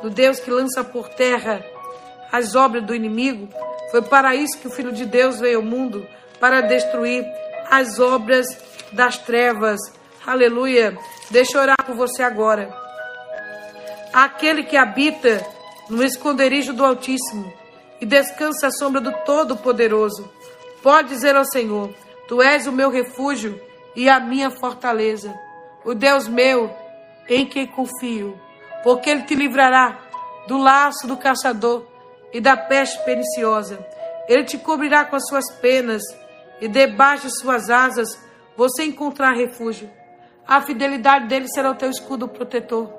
[0.03, 1.63] no Deus que lança por terra
[2.31, 3.47] as obras do inimigo.
[3.91, 6.05] Foi para isso que o Filho de Deus veio ao mundo
[6.39, 7.25] para destruir
[7.69, 8.47] as obras
[8.91, 9.79] das trevas.
[10.25, 10.97] Aleluia.
[11.29, 12.73] Deixa eu orar por você agora.
[14.11, 15.45] Aquele que habita
[15.89, 17.51] no esconderijo do Altíssimo
[18.01, 20.29] e descansa à sombra do Todo-Poderoso,
[20.81, 21.93] pode dizer ao Senhor:
[22.27, 23.59] Tu és o meu refúgio
[23.95, 25.33] e a minha fortaleza,
[25.83, 26.69] o Deus meu
[27.27, 28.39] em quem confio,
[28.83, 29.99] porque Ele te livrará
[30.47, 31.85] do laço do caçador
[32.33, 33.85] e da peste perniciosa.
[34.27, 36.03] Ele te cobrirá com as suas penas
[36.61, 38.19] e debaixo de suas asas
[38.55, 39.89] você encontrará refúgio.
[40.47, 42.91] A fidelidade dele será o teu escudo protetor.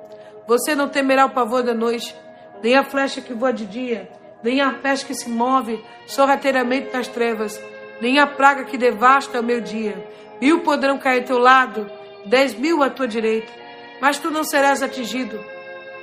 [0.47, 2.15] Você não temerá o pavor da noite,
[2.63, 4.09] nem a flecha que voa de dia,
[4.43, 7.61] nem a peste que se move sorrateiramente nas trevas,
[8.01, 9.95] nem a praga que devasta ao meio-dia.
[10.41, 11.89] Mil poderão cair ao teu lado,
[12.25, 13.51] dez mil à tua direita,
[14.01, 15.39] mas tu não serás atingido.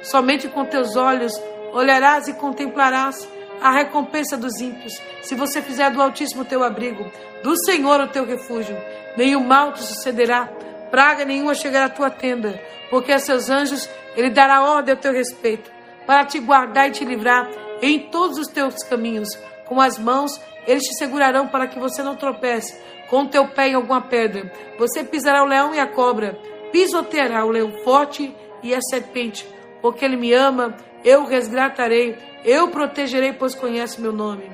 [0.02, 1.32] Somente com teus olhos
[1.72, 3.28] olharás e contemplarás
[3.60, 7.10] a recompensa dos ímpios, se você fizer do Altíssimo teu abrigo,
[7.42, 8.76] do Senhor o teu refúgio,
[9.16, 10.48] nenhum mal te sucederá,
[10.92, 15.12] praga nenhuma chegará à tua tenda, porque a seus anjos ele dará ordem ao teu
[15.12, 15.68] respeito,
[16.06, 17.50] para te guardar e te livrar
[17.82, 19.28] em todos os teus caminhos.
[19.66, 22.78] Com as mãos eles te segurarão para que você não tropece
[23.08, 24.52] com teu pé em alguma pedra.
[24.78, 26.38] Você pisará o leão e a cobra,
[26.72, 29.48] pisoteará o leão forte e a serpente,
[29.80, 34.44] porque ele me ama, eu resgatarei eu protegerei, pois conhece meu nome.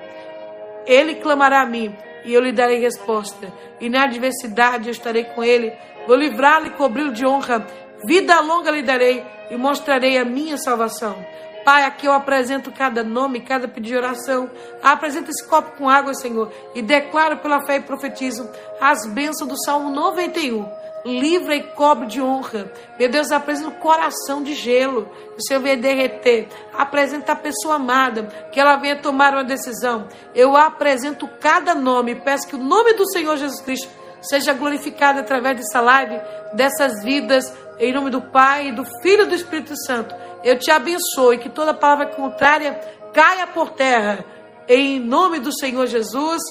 [0.86, 1.94] Ele clamará a mim,
[2.24, 3.52] e eu lhe darei resposta.
[3.80, 5.72] E na adversidade eu estarei com ele.
[6.06, 7.66] Vou livrá-lo e cobri-lo de honra.
[8.06, 11.24] Vida longa lhe darei e mostrarei a minha salvação.
[11.64, 14.50] Pai, aqui eu apresento cada nome, cada pedido de oração.
[14.82, 18.48] Apresento esse copo com água, Senhor, e declaro pela fé e profetizo
[18.80, 22.72] as bênçãos do Salmo 91 livra e cobre de honra.
[22.98, 25.04] Meu Deus, apresenta um coração de gelo,
[25.34, 26.48] que o Senhor venha derreter.
[26.72, 30.08] Apresenta a pessoa amada, que ela venha tomar uma decisão.
[30.34, 33.88] Eu apresento cada nome, peço que o nome do Senhor Jesus Cristo
[34.22, 36.18] seja glorificado através dessa live,
[36.54, 40.14] dessas vidas, em nome do Pai, do Filho e do Espírito Santo.
[40.44, 42.78] Eu te abençoe, que toda palavra contrária
[43.14, 44.24] caia por terra,
[44.68, 46.42] em nome do Senhor Jesus.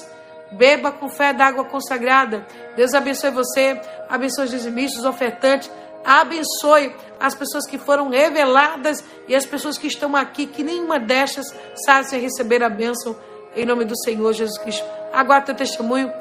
[0.50, 2.46] Beba com fé da água consagrada.
[2.76, 5.70] Deus abençoe você, abençoe os dizimistas, ofertantes,
[6.04, 11.46] abençoe as pessoas que foram reveladas e as pessoas que estão aqui, que nenhuma destas
[11.86, 13.16] sabe se receber a bênção
[13.56, 14.84] em nome do Senhor Jesus Cristo.
[15.12, 16.12] Aguardo teu testemunho.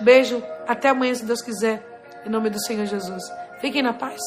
[0.00, 0.42] Beijo.
[0.66, 1.82] Até amanhã, se Deus quiser.
[2.26, 3.22] Em nome do Senhor Jesus.
[3.60, 4.20] Fiquem na paz.